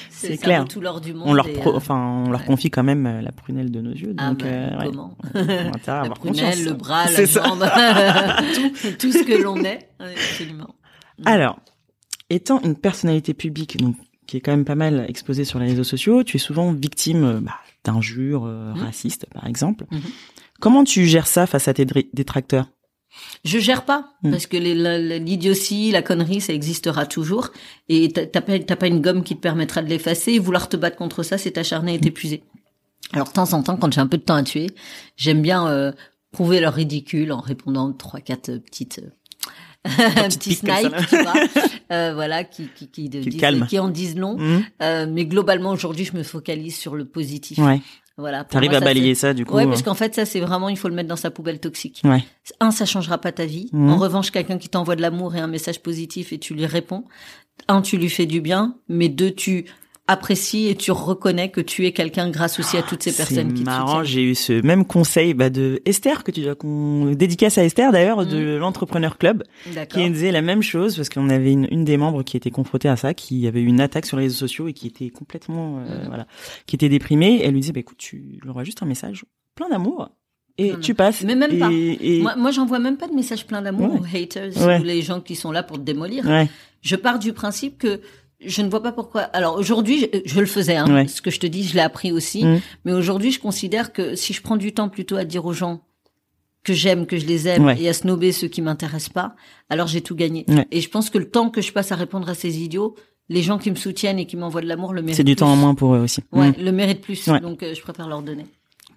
C'est 0.09 0.37
clair. 0.37 0.65
tout 0.65 0.79
l'or 0.81 1.01
du 1.01 1.13
monde. 1.15 1.23
on 1.29 1.33
leur 1.33 1.51
pro- 1.51 1.71
euh, 1.71 1.77
enfin, 1.77 2.23
on 2.27 2.29
leur 2.29 2.45
confie 2.45 2.69
quand 2.69 2.83
même 2.83 3.07
euh, 3.07 3.21
la 3.23 3.31
prunelle 3.31 3.71
de 3.71 3.81
nos 3.81 3.89
yeux. 3.91 4.13
ah 4.19 4.29
Donc, 4.29 4.43
bah, 4.43 4.45
euh, 4.49 4.77
ouais. 4.77 4.85
comment 4.85 5.17
On 5.33 5.39
a 5.39 5.43
La 6.03 6.09
prunelle, 6.11 6.15
confiance. 6.19 6.63
le 6.63 6.73
bras, 6.73 7.05
la 7.09 7.25
jambe, 7.25 7.65
tout, 8.53 8.91
tout 8.99 9.11
ce 9.11 9.23
que 9.23 9.41
l'on 9.41 9.63
est, 9.63 9.89
absolument. 9.99 10.75
Alors, 11.25 11.57
étant 12.35 12.61
une 12.61 12.75
personnalité 12.75 13.33
publique, 13.33 13.77
donc 13.77 13.95
qui 14.27 14.37
est 14.37 14.39
quand 14.41 14.51
même 14.51 14.65
pas 14.65 14.75
mal 14.75 15.05
exposée 15.09 15.43
sur 15.45 15.59
les 15.59 15.67
réseaux 15.67 15.83
sociaux, 15.83 16.23
tu 16.23 16.37
es 16.37 16.39
souvent 16.39 16.71
victime 16.73 17.23
euh, 17.23 17.39
bah, 17.41 17.55
d'injures 17.83 18.45
euh, 18.45 18.73
Mhm. 18.73 18.81
racistes, 18.81 19.25
par 19.33 19.45
exemple. 19.47 19.85
Mhm. 19.91 20.01
Comment 20.59 20.83
tu 20.83 21.05
gères 21.07 21.27
ça 21.27 21.47
face 21.47 21.67
à 21.67 21.73
tes 21.73 21.85
détracteurs? 22.13 22.67
Je 23.43 23.59
gère 23.59 23.83
pas 23.83 24.13
Mm. 24.23 24.31
parce 24.31 24.47
que 24.47 24.55
l'idiotie, 25.17 25.91
la 25.91 26.01
connerie, 26.01 26.39
ça 26.39 26.53
existera 26.53 27.05
toujours 27.05 27.49
et 27.89 28.09
t'as 28.13 28.25
pas, 28.41 28.57
pas 28.75 28.87
une 28.87 29.01
gomme 29.01 29.23
qui 29.23 29.35
te 29.35 29.41
permettra 29.41 29.81
de 29.81 29.89
l'effacer. 29.89 30.33
Et 30.33 30.39
vouloir 30.39 30.69
te 30.69 30.77
battre 30.77 30.95
contre 30.97 31.23
ça, 31.23 31.37
c'est 31.37 31.51
t'acharner 31.51 31.95
et 31.95 31.99
t'épuiser. 31.99 32.43
Alors 33.11 33.27
de 33.27 33.33
temps 33.33 33.51
en 33.53 33.63
temps, 33.63 33.75
quand 33.75 33.91
j'ai 33.91 33.99
un 33.99 34.07
peu 34.07 34.17
de 34.17 34.23
temps 34.23 34.35
à 34.35 34.43
tuer, 34.43 34.67
j'aime 35.17 35.41
bien 35.41 35.67
euh, 35.67 35.91
prouver 36.31 36.61
leur 36.61 36.73
ridicule 36.73 37.33
en 37.33 37.41
répondant 37.41 37.91
trois 37.91 38.21
quatre 38.21 38.49
euh, 38.49 38.59
petites 38.59 39.01
comme 39.83 40.29
snipes, 40.31 40.65
ça. 40.65 40.89
tu 41.09 41.17
vois, 41.21 41.33
euh, 41.91 42.13
voilà, 42.13 42.43
qui 42.43 42.67
qui 42.75 42.87
qui, 42.89 43.09
de- 43.09 43.65
Qui 43.65 43.79
en 43.79 43.89
disent 43.89 44.15
long. 44.17 44.37
Mhm. 44.37 44.63
Euh, 44.81 45.07
mais 45.09 45.25
globalement, 45.25 45.71
aujourd'hui, 45.71 46.05
je 46.05 46.15
me 46.15 46.23
focalise 46.23 46.75
sur 46.77 46.95
le 46.95 47.05
positif. 47.05 47.57
Ouais. 47.57 47.81
Voilà. 48.17 48.43
T'arrives 48.43 48.71
à 48.71 48.79
ça, 48.79 48.85
balayer 48.85 49.15
ça, 49.15 49.33
du 49.33 49.45
coup. 49.45 49.55
Ouais, 49.55 49.63
euh, 49.65 49.69
parce 49.69 49.81
qu'en 49.81 49.95
fait, 49.95 50.13
ça, 50.13 50.25
c'est 50.25 50.39
vraiment, 50.41 50.69
il 50.69 50.77
faut 50.77 50.89
le 50.89 50.93
mettre 50.93 51.09
dans 51.09 51.15
sa 51.15 51.31
poubelle 51.31 51.59
toxique. 51.59 52.01
Ouais. 52.03 52.23
Un, 52.59 52.69
ça 52.69 52.85
changera 52.85 53.17
pas 53.17 53.31
ta 53.31 53.45
vie. 53.45 53.69
Mhm. 53.73 53.89
En 53.89 53.97
revanche, 53.97 54.29
quelqu'un 54.31 54.57
qui 54.59 54.69
t'envoie 54.69 54.95
de 54.95 55.01
l'amour 55.01 55.35
et 55.35 55.39
un 55.39 55.47
message 55.47 55.79
positif 55.81 56.31
et 56.33 56.37
tu 56.37 56.53
lui 56.53 56.65
réponds. 56.67 57.05
Un, 57.67 57.81
tu 57.81 57.97
lui 57.97 58.09
fais 58.09 58.25
du 58.27 58.41
bien, 58.41 58.75
mais 58.89 59.09
deux, 59.09 59.31
tu 59.31 59.65
apprécies 60.11 60.67
et 60.67 60.75
tu 60.75 60.91
reconnais 60.91 61.49
que 61.49 61.61
tu 61.61 61.85
es 61.85 61.91
quelqu'un 61.91 62.29
grâce 62.29 62.59
aussi 62.59 62.77
à 62.77 62.81
toutes 62.83 63.01
ces 63.03 63.11
personnes 63.13 63.51
qui 63.53 63.59
C'est 63.59 63.63
te 63.63 63.69
marrant, 63.69 63.87
soutiennent. 63.99 64.05
j'ai 64.05 64.23
eu 64.23 64.35
ce 64.35 64.61
même 64.65 64.85
conseil 64.85 65.33
bah, 65.33 65.49
de 65.49 65.81
Esther 65.85 66.23
que 66.23 66.31
tu 66.31 66.41
dois 66.41 66.55
qu'on 66.55 67.11
dédicace 67.15 67.57
à 67.57 67.63
Esther 67.63 67.91
d'ailleurs 67.91 68.25
de 68.25 68.55
l'entrepreneur 68.57 69.17
club 69.17 69.43
qui 69.89 70.09
disait 70.11 70.31
la 70.31 70.41
même 70.41 70.61
chose 70.61 70.95
parce 70.95 71.09
qu'on 71.09 71.29
avait 71.29 71.51
une, 71.53 71.67
une 71.71 71.85
des 71.85 71.97
membres 71.97 72.23
qui 72.23 72.37
était 72.37 72.51
confrontée 72.51 72.89
à 72.89 72.95
ça, 72.95 73.13
qui 73.13 73.47
avait 73.47 73.61
eu 73.61 73.65
une 73.67 73.81
attaque 73.81 74.05
sur 74.05 74.17
les 74.17 74.23
réseaux 74.23 74.37
sociaux 74.47 74.67
et 74.67 74.73
qui 74.73 74.87
était 74.87 75.09
complètement 75.09 75.79
euh, 75.79 76.01
Mhm. 76.01 76.07
voilà, 76.07 76.27
qui 76.67 76.75
était 76.75 76.89
déprimée. 76.89 77.41
Elle 77.43 77.53
lui 77.53 77.61
disait 77.61 77.73
bah 77.73 77.79
écoute, 77.79 77.97
tu 77.97 78.39
leur 78.43 78.57
as 78.59 78.63
juste 78.63 78.83
un 78.83 78.85
message 78.85 79.25
plein 79.55 79.69
d'amour 79.69 80.09
et 80.57 80.71
Plein 80.71 80.79
tu 80.79 80.93
passes. 80.93 81.23
Mais 81.23 81.35
même 81.35 81.51
et, 81.53 81.59
pas. 81.59 81.69
et- 81.71 82.21
Moi, 82.21 82.35
moi 82.35 82.51
j'envoie 82.51 82.79
même 82.79 82.97
pas 82.97 83.07
de 83.07 83.13
messages 83.13 83.47
pleins 83.47 83.61
d'amour 83.61 83.93
Ouais. 83.93 83.99
aux 83.99 84.15
haters 84.17 84.57
Ouais. 84.67 84.79
ou 84.79 84.83
les 84.83 85.01
gens 85.01 85.21
qui 85.21 85.35
sont 85.35 85.51
là 85.51 85.63
pour 85.63 85.77
te 85.77 85.83
démolir. 85.83 86.25
ouais, 86.27 86.49
Je 86.81 86.95
pars 86.95 87.19
du 87.19 87.31
principe 87.33 87.77
que 87.77 88.01
je 88.45 88.61
ne 88.61 88.69
vois 88.69 88.81
pas 88.83 88.91
pourquoi. 88.91 89.21
Alors 89.21 89.55
aujourd'hui, 89.57 90.07
je, 90.13 90.19
je 90.25 90.39
le 90.39 90.45
faisais. 90.45 90.75
Hein, 90.75 90.93
Ouais. 90.93 91.07
Ce 91.07 91.21
que 91.21 91.31
je 91.31 91.39
te 91.39 91.47
dis, 91.47 91.63
je 91.63 91.73
l'ai 91.75 91.81
appris 91.81 92.11
aussi. 92.11 92.43
Mhm. 92.45 92.61
Mais 92.85 92.93
aujourd'hui, 92.93 93.31
je 93.31 93.39
considère 93.39 93.93
que 93.93 94.15
si 94.15 94.33
je 94.33 94.41
prends 94.41 94.57
du 94.57 94.73
temps 94.73 94.89
plutôt 94.89 95.15
à 95.15 95.23
dire 95.25 95.45
aux 95.45 95.53
gens 95.53 95.81
que 96.63 96.73
j'aime, 96.73 97.05
que 97.07 97.17
je 97.17 97.25
les 97.25 97.47
aime, 97.47 97.65
Ouais. 97.65 97.81
et 97.81 97.89
à 97.89 97.93
snober 97.93 98.31
ceux 98.31 98.47
qui 98.47 98.61
m'intéressent 98.61 99.09
pas, 99.13 99.35
alors 99.69 99.87
j'ai 99.87 100.01
tout 100.01 100.15
gagné. 100.15 100.45
Ouais. 100.47 100.67
Et 100.71 100.81
je 100.81 100.89
pense 100.89 101.09
que 101.09 101.17
le 101.17 101.29
temps 101.29 101.49
que 101.49 101.61
je 101.61 101.71
passe 101.71 101.91
à 101.91 101.95
répondre 101.95 102.29
à 102.29 102.35
ces 102.35 102.61
idiots, 102.61 102.95
les 103.29 103.41
gens 103.41 103.57
qui 103.57 103.71
me 103.71 103.75
soutiennent 103.75 104.19
et 104.19 104.25
qui 104.27 104.37
m'envoient 104.37 104.61
de 104.61 104.67
l'amour 104.67 104.93
le 104.93 105.01
méritent. 105.01 105.15
c'est 105.17 105.23
du 105.23 105.35
temps 105.35 105.51
en 105.51 105.55
moins 105.55 105.73
pour 105.73 105.95
eux 105.95 105.99
aussi. 105.99 106.21
Ouais, 106.31 106.49
Mhm. 106.49 106.55
le 106.59 106.71
mérite 106.71 107.01
plus. 107.01 107.27
Donc 107.41 107.63
euh, 107.63 107.73
je 107.73 107.81
préfère 107.81 108.07
leur 108.07 108.21
donner. 108.21 108.45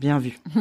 Bien 0.00 0.18
vu. 0.18 0.38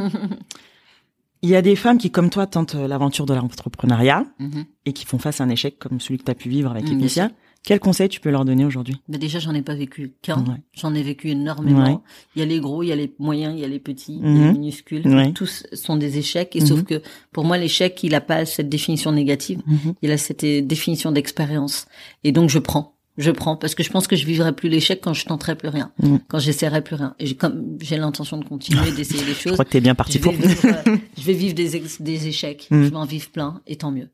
Il 1.41 1.49
y 1.49 1.55
a 1.57 1.61
des 1.61 1.75
femmes 1.75 1.97
qui, 1.97 2.09
comme 2.09 2.29
toi, 2.29 2.47
tentent 2.47 2.75
euh, 2.75 2.87
l'aventure 2.87 3.25
de 3.25 3.33
l'entrepreneuriat 3.33 4.25
Mhm. 4.39 4.63
et 4.85 4.93
qui 4.93 5.05
font 5.05 5.17
face 5.17 5.41
à 5.41 5.43
un 5.43 5.49
échec 5.49 5.77
comme 5.77 5.99
celui 5.99 6.17
que 6.19 6.23
tu 6.23 6.31
as 6.31 6.35
pu 6.35 6.47
vivre 6.47 6.71
avec 6.71 6.85
Mm, 6.85 6.91
Initia. 6.93 7.31
Quel 7.63 7.79
conseil 7.79 8.09
tu 8.09 8.19
peux 8.19 8.29
leur 8.29 8.43
donner 8.43 8.65
aujourd'hui? 8.65 8.97
Mais 9.07 9.17
déjà, 9.17 9.39
j'en 9.39 9.53
ai 9.53 9.61
pas 9.61 9.73
vécu 9.75 10.13
qu'un. 10.21 10.39
Ouais. 10.45 10.57
J'en 10.73 10.93
ai 10.93 11.01
vécu 11.01 11.29
énormément. 11.29 11.85
Ouais. 11.85 11.97
Il 12.35 12.39
y 12.39 12.41
a 12.41 12.45
les 12.45 12.59
gros, 12.59 12.83
il 12.83 12.87
y 12.87 12.91
a 12.91 12.95
les 12.95 13.13
moyens, 13.19 13.53
il 13.55 13.61
y 13.61 13.63
a 13.63 13.69
les 13.69 13.79
petits, 13.79 14.19
il 14.21 14.25
y 14.25 14.25
a 14.25 14.29
Mhm. 14.29 14.47
les 14.47 14.51
minuscules. 14.59 15.07
Ouais. 15.07 15.31
Tous 15.31 15.65
sont 15.71 15.95
des 15.95 16.17
échecs. 16.17 16.55
Et 16.57 16.61
Mhm. 16.61 16.67
sauf 16.67 16.83
que 16.83 17.01
pour 17.31 17.45
moi, 17.45 17.57
l'échec, 17.57 18.03
il 18.03 18.15
a 18.15 18.21
pas 18.21 18.45
cette 18.45 18.67
définition 18.67 19.13
négative. 19.13 19.61
Mhm. 19.65 19.93
Il 20.01 20.11
a 20.11 20.17
cette 20.17 20.43
euh, 20.43 20.61
définition 20.61 21.11
d'expérience. 21.13 21.85
Et 22.25 22.33
donc, 22.33 22.49
je 22.49 22.59
prends. 22.59 22.89
Je 23.15 23.29
prends 23.31 23.55
parce 23.55 23.75
que 23.75 23.83
je 23.83 23.91
pense 23.91 24.07
que 24.07 24.15
je 24.15 24.25
vivrai 24.25 24.53
plus 24.53 24.69
l'échec 24.69 24.99
quand 24.99 25.13
je 25.13 25.23
tenterai 25.25 25.55
plus 25.55 25.69
rien, 25.69 25.91
Mhm. 26.01 26.19
quand 26.27 26.39
j'essaierai 26.39 26.81
plus 26.83 26.95
rien. 26.95 27.13
Et 27.19 27.35
comme 27.35 27.77
j'ai 27.79 27.95
l'intention 27.97 28.37
de 28.39 28.43
continuer 28.43 28.91
d'essayer 28.97 29.23
des 29.23 29.33
Je 29.33 29.39
choses. 29.39 29.51
crois 29.53 29.63
que 29.65 29.69
t'es 29.69 29.81
bien 29.81 29.93
parti 29.95 30.17
Je 30.17 30.23
pour. 30.23 30.33
vivre, 30.33 30.43
euh, 30.87 30.97
je 31.17 31.23
vais 31.23 31.33
vivre 31.33 31.53
des, 31.53 31.81
des 31.99 32.27
échecs. 32.27 32.67
Mhm. 32.71 32.83
Je 32.83 32.89
vais 32.89 32.95
en 32.97 33.05
vivre 33.05 33.29
plein, 33.29 33.61
et 33.67 33.75
tant 33.77 33.91
mieux. 33.91 34.09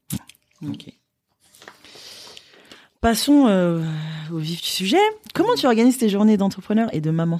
Ok. 0.68 0.86
Passons 3.02 3.48
euh, 3.48 3.82
au 4.32 4.38
vif 4.38 4.62
du 4.62 4.68
sujet. 4.68 4.98
Comment 5.34 5.56
tu 5.56 5.66
organises 5.66 5.98
tes 5.98 6.10
journées 6.10 6.36
d'entrepreneur 6.36 6.90
et 6.94 7.00
de 7.00 7.12
maman? 7.12 7.40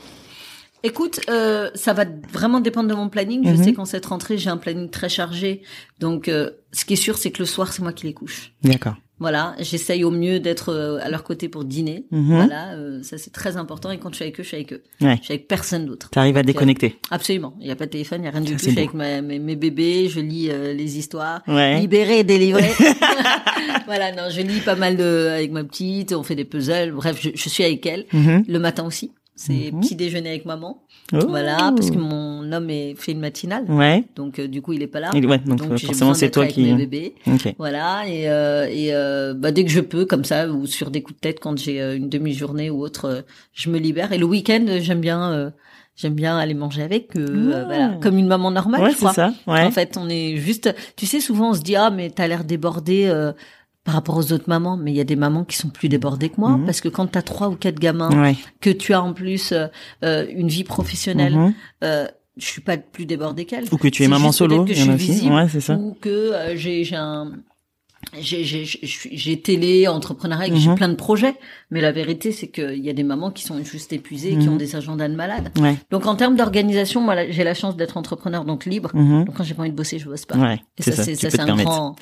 Écoute, 0.84 1.20
euh, 1.30 1.70
ça 1.76 1.92
va 1.92 2.06
vraiment 2.32 2.62
dépendre 2.62 2.88
de 2.88 2.94
mon 2.94 3.10
planning. 3.10 3.44
Je 3.46 3.50
Mhm. 3.52 3.64
sais 3.66 3.74
qu'en 3.74 3.84
cette 3.84 4.06
rentrée, 4.06 4.38
j'ai 4.38 4.50
un 4.50 4.56
planning 4.56 4.90
très 4.90 5.10
chargé. 5.10 5.62
Donc, 6.00 6.30
euh, 6.30 6.52
ce 6.72 6.86
qui 6.86 6.94
est 6.94 6.98
sûr, 6.98 7.18
c'est 7.18 7.32
que 7.32 7.40
le 7.40 7.46
soir, 7.46 7.74
c'est 7.74 7.82
moi 7.82 7.92
qui 7.92 8.06
les 8.08 8.14
couche. 8.14 8.54
D'accord. 8.64 8.96
Voilà, 9.20 9.56
j'essaye 9.60 10.04
au 10.04 10.12
mieux 10.12 10.40
d'être 10.40 10.70
euh, 10.70 10.98
à 11.02 11.10
leur 11.10 11.24
côté 11.24 11.50
pour 11.50 11.66
dîner. 11.66 12.06
Mhm. 12.12 12.36
Voilà, 12.36 12.74
euh, 12.76 13.04
ça 13.04 13.18
c'est 13.18 13.32
très 13.34 13.58
important. 13.58 13.92
Et 13.92 13.98
quand 14.00 14.10
je 14.12 14.16
suis 14.16 14.24
avec 14.24 14.40
eux, 14.40 14.44
je 14.44 14.48
suis 14.48 14.56
avec 14.58 14.74
eux. 14.74 14.82
Ouais. 15.02 15.18
Je 15.20 15.26
suis 15.26 15.34
avec 15.34 15.48
personne 15.48 15.86
d'autre. 15.86 16.10
T'arrives 16.10 16.38
à 16.38 16.40
euh, 16.40 16.44
déconnecter. 16.44 16.96
Absolument. 17.12 17.54
Il 17.60 17.66
n'y 17.66 17.72
a 17.72 17.76
pas 17.76 17.86
de 17.86 17.92
téléphone, 17.92 18.20
il 18.20 18.22
n'y 18.24 18.28
a 18.28 18.32
rien 18.32 18.42
du 18.42 18.48
Ça, 18.48 18.54
tout. 18.54 18.60
c'est 18.60 18.70
Je 18.70 18.76
suis 18.76 18.80
avec 18.80 18.94
ma- 18.94 19.22
mes, 19.22 19.40
mes 19.40 19.56
bébés, 19.56 20.08
je 20.10 20.20
lis 20.22 20.50
euh, 20.50 20.74
les 20.74 20.98
histoires. 20.98 21.42
Ouais. 21.48 21.80
Libéré, 21.80 22.24
délivré. 22.24 22.70
voilà, 23.86 24.12
non, 24.14 24.30
je 24.32 24.42
lis 24.42 24.60
pas 24.62 24.76
mal 24.76 24.96
de, 24.98 25.28
avec 25.34 25.52
ma 25.52 25.64
petite, 25.64 26.14
on 26.14 26.24
fait 26.24 26.36
des 26.36 26.46
puzzles. 26.46 26.92
Bref, 26.92 27.20
je, 27.22 27.30
je 27.36 27.50
suis 27.50 27.64
avec 27.64 27.86
elle. 27.86 28.06
Mhm. 28.14 28.46
Le 28.48 28.60
matin 28.60 28.86
aussi. 28.86 29.12
C'est 29.42 29.72
Mhm. 29.72 29.80
petit 29.80 29.96
déjeuner 29.96 30.32
avec 30.32 30.44
maman. 30.46 30.84
Oh. 31.14 31.20
Voilà, 31.30 31.72
parce 31.74 31.92
que 31.92 31.98
mon 31.98 32.52
homme 32.52 32.70
est, 32.70 32.94
fait 32.98 33.14
une 33.14 33.22
matinale. 33.22 33.64
Ouais. 33.70 34.04
Donc, 34.18 34.38
euh, 34.38 34.50
du 34.50 34.62
coup, 34.62 34.74
il 34.74 34.82
est 34.82 34.88
pas 34.88 35.00
là. 35.00 35.12
Et 35.16 35.26
ouais, 35.26 35.38
donc, 35.38 35.62
j'ai 35.78 35.86
forcément 35.88 36.14
c'est 36.14 36.30
toi 36.30 36.44
avec 36.44 36.56
qui. 36.56 36.64
mes 36.66 36.74
bébés. 36.74 37.16
Ok. 37.26 37.56
Voilà, 37.58 38.04
et, 38.06 38.28
euh, 38.30 38.68
et 38.70 38.94
euh, 38.94 39.34
bah, 39.34 39.52
dès 39.52 39.64
que 39.64 39.72
je 39.72 39.80
peux, 39.80 40.04
comme 40.04 40.26
ça, 40.26 40.50
ou 40.50 40.66
sur 40.66 40.92
des 40.92 41.02
coups 41.02 41.16
de 41.16 41.22
tête, 41.22 41.40
quand 41.40 41.58
j'ai 41.58 41.82
euh, 41.82 41.96
une 41.96 42.10
demi-journée 42.10 42.70
ou 42.70 42.82
autre, 42.82 43.06
euh, 43.06 43.22
je 43.54 43.70
me 43.70 43.80
libère. 43.80 44.12
Et 44.12 44.18
le 44.18 44.26
week-end, 44.26 44.66
j'aime 44.82 45.00
bien, 45.00 45.32
euh, 45.32 45.50
j'aime 45.96 46.16
bien 46.16 46.38
aller 46.38 46.54
manger 46.54 46.82
avec 46.84 47.16
eux, 47.16 47.26
euh, 47.30 47.62
Ah. 47.62 47.64
voilà, 47.66 47.98
comme 48.02 48.18
une 48.18 48.28
maman 48.28 48.52
normale, 48.52 48.82
Ouais, 48.84 48.92
je 48.92 48.98
crois. 48.98 49.14
ça. 49.14 49.32
Ouais. 49.48 49.64
En 49.64 49.72
fait, 49.72 49.96
on 49.98 50.10
est 50.10 50.36
juste, 50.36 50.76
tu 50.98 51.06
sais, 51.06 51.22
souvent 51.22 51.52
on 51.52 51.54
se 51.54 51.62
dit 51.62 51.78
ah 51.78 51.90
mais 51.92 52.10
t'as 52.10 52.28
l'air 52.28 52.44
débordée 52.44 53.06
euh, 53.08 53.32
par 53.86 53.94
rapport 53.96 54.18
aux 54.18 54.32
autres 54.34 54.46
mamans, 54.48 54.78
mais 54.78 54.92
il 54.92 54.98
y 54.98 55.02
a 55.02 55.06
des 55.06 55.16
mamans 55.16 55.46
qui 55.46 55.56
sont 55.58 55.70
plus 55.70 55.90
débordées 55.90 56.30
que 56.30 56.40
moi, 56.40 56.52
Mhm. 56.52 56.66
parce 56.66 56.82
que 56.82 56.90
quand 56.90 57.08
t'as 57.08 57.22
trois 57.22 57.50
ou 57.50 57.56
quatre 57.56 57.80
gamins, 57.80 58.12
Ouais. 58.22 58.36
que 58.62 58.70
tu 58.70 58.94
as 58.94 59.02
en 59.02 59.14
plus 59.14 59.52
euh, 59.52 59.68
euh, 60.04 60.26
une 60.30 60.48
vie 60.50 60.64
professionnelle, 60.64 61.36
Mhm. 61.36 61.54
euh, 61.84 62.08
je 62.38 62.46
suis 62.46 62.62
pas 62.62 62.78
plus 62.78 63.06
débordée 63.06 63.46
qu'elle. 63.46 63.66
Ou 63.72 63.78
que 63.78 63.88
tu 63.88 64.04
es 64.04 64.08
maman 64.08 64.32
solo. 64.32 64.66
que 64.66 64.74
je 64.74 64.82
suis 64.82 64.92
visible 64.96 65.34
Ouais, 65.34 65.48
c'est 65.50 65.62
ça. 65.62 65.76
ou 65.76 65.98
que 66.00 66.10
euh, 66.10 66.56
j'ai 66.56 66.84
j'ai 66.84 66.96
un 66.96 67.32
j'ai 68.18 68.46
j'ai 68.46 68.64
j'ai- 68.64 68.80
j'ai 69.12 69.42
télé 69.42 69.88
entrepreneuriat 69.90 70.48
et 70.48 70.50
que 70.52 70.56
Mhm. 70.56 70.62
j'ai 70.62 70.74
plein 70.76 70.88
de 70.88 70.96
projets 70.96 71.36
mais 71.70 71.82
la 71.82 71.92
vérité 71.92 72.32
c'est 72.32 72.48
qu'il 72.48 72.80
y 72.80 72.90
a 72.90 72.94
des 72.94 73.04
mamans 73.04 73.30
qui 73.30 73.44
sont 73.44 73.62
juste 73.64 73.92
épuisées 73.92 74.32
qui 74.38 74.48
Mhm. 74.48 74.54
ont 74.54 74.56
des 74.56 74.78
agendas 74.78 75.10
de 75.10 75.16
malades 75.16 75.50
Ouais. 75.60 75.76
donc 75.92 76.06
en 76.08 76.16
termes 76.16 76.38
d'organisation 76.38 77.02
moi 77.02 77.30
j'ai 77.30 77.44
la 77.44 77.54
chance 77.54 77.76
d'être 77.76 77.98
entrepreneur 77.98 78.46
donc 78.46 78.66
libre 78.66 78.90
Mhm. 78.94 79.26
donc 79.26 79.36
quand 79.36 79.44
j'ai 79.44 79.54
pas 79.54 79.64
envie 79.64 79.72
de 79.72 79.76
bosser 79.76 80.00
je 80.00 80.06
bosse 80.06 80.26
pas 80.26 80.38
Ouais. 80.38 80.62
et 80.78 80.82
ça 80.82 80.94
c'est 81.04 81.18
Tu 81.18 81.26
un 81.28 81.46
permettre. 81.46 81.70
grand 81.70 81.96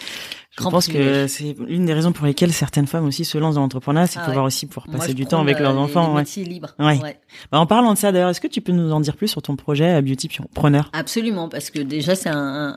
Je 0.59 0.63
pense 0.69 0.87
que 0.87 1.27
c'est 1.27 1.55
l'une 1.67 1.85
des 1.85 1.93
raisons 1.93 2.11
pour 2.11 2.25
lesquelles 2.25 2.51
certaines 2.53 2.87
femmes 2.87 3.05
aussi 3.05 3.25
se 3.25 3.37
lancent 3.37 3.55
dans 3.55 3.61
l'entrepreneuriat, 3.61 4.07
c'est 4.07 4.17
Ah 4.19 4.21
pour 4.21 4.29
ouais. 4.29 4.33
voir 4.35 4.45
aussi 4.45 4.65
pour 4.65 4.85
passer 4.87 5.13
du 5.13 5.25
temps 5.25 5.39
avec 5.41 5.57
le- 5.57 5.63
leurs 5.63 5.73
les- 5.73 5.79
enfants. 5.79 6.07
Les 6.09 6.13
ouais. 6.13 6.21
métiers 6.21 6.43
libres. 6.45 6.73
Ouais. 6.79 6.99
Ouais. 7.01 7.19
Bah, 7.51 7.59
en 7.59 7.65
parlant 7.67 7.93
de 7.93 7.97
ça 7.97 8.11
d'ailleurs, 8.11 8.29
est-ce 8.29 8.41
que 8.41 8.47
tu 8.47 8.61
peux 8.61 8.71
nous 8.71 8.91
en 8.91 8.99
dire 8.99 9.15
plus 9.15 9.27
sur 9.27 9.41
ton 9.41 9.55
projet 9.55 9.89
à 9.91 10.01
Beauty 10.01 10.29
Preneur? 10.55 10.89
Absolument, 10.93 11.47
parce 11.49 11.69
que 11.69 11.79
déjà 11.79 12.15
c'est 12.15 12.29
un, 12.29 12.75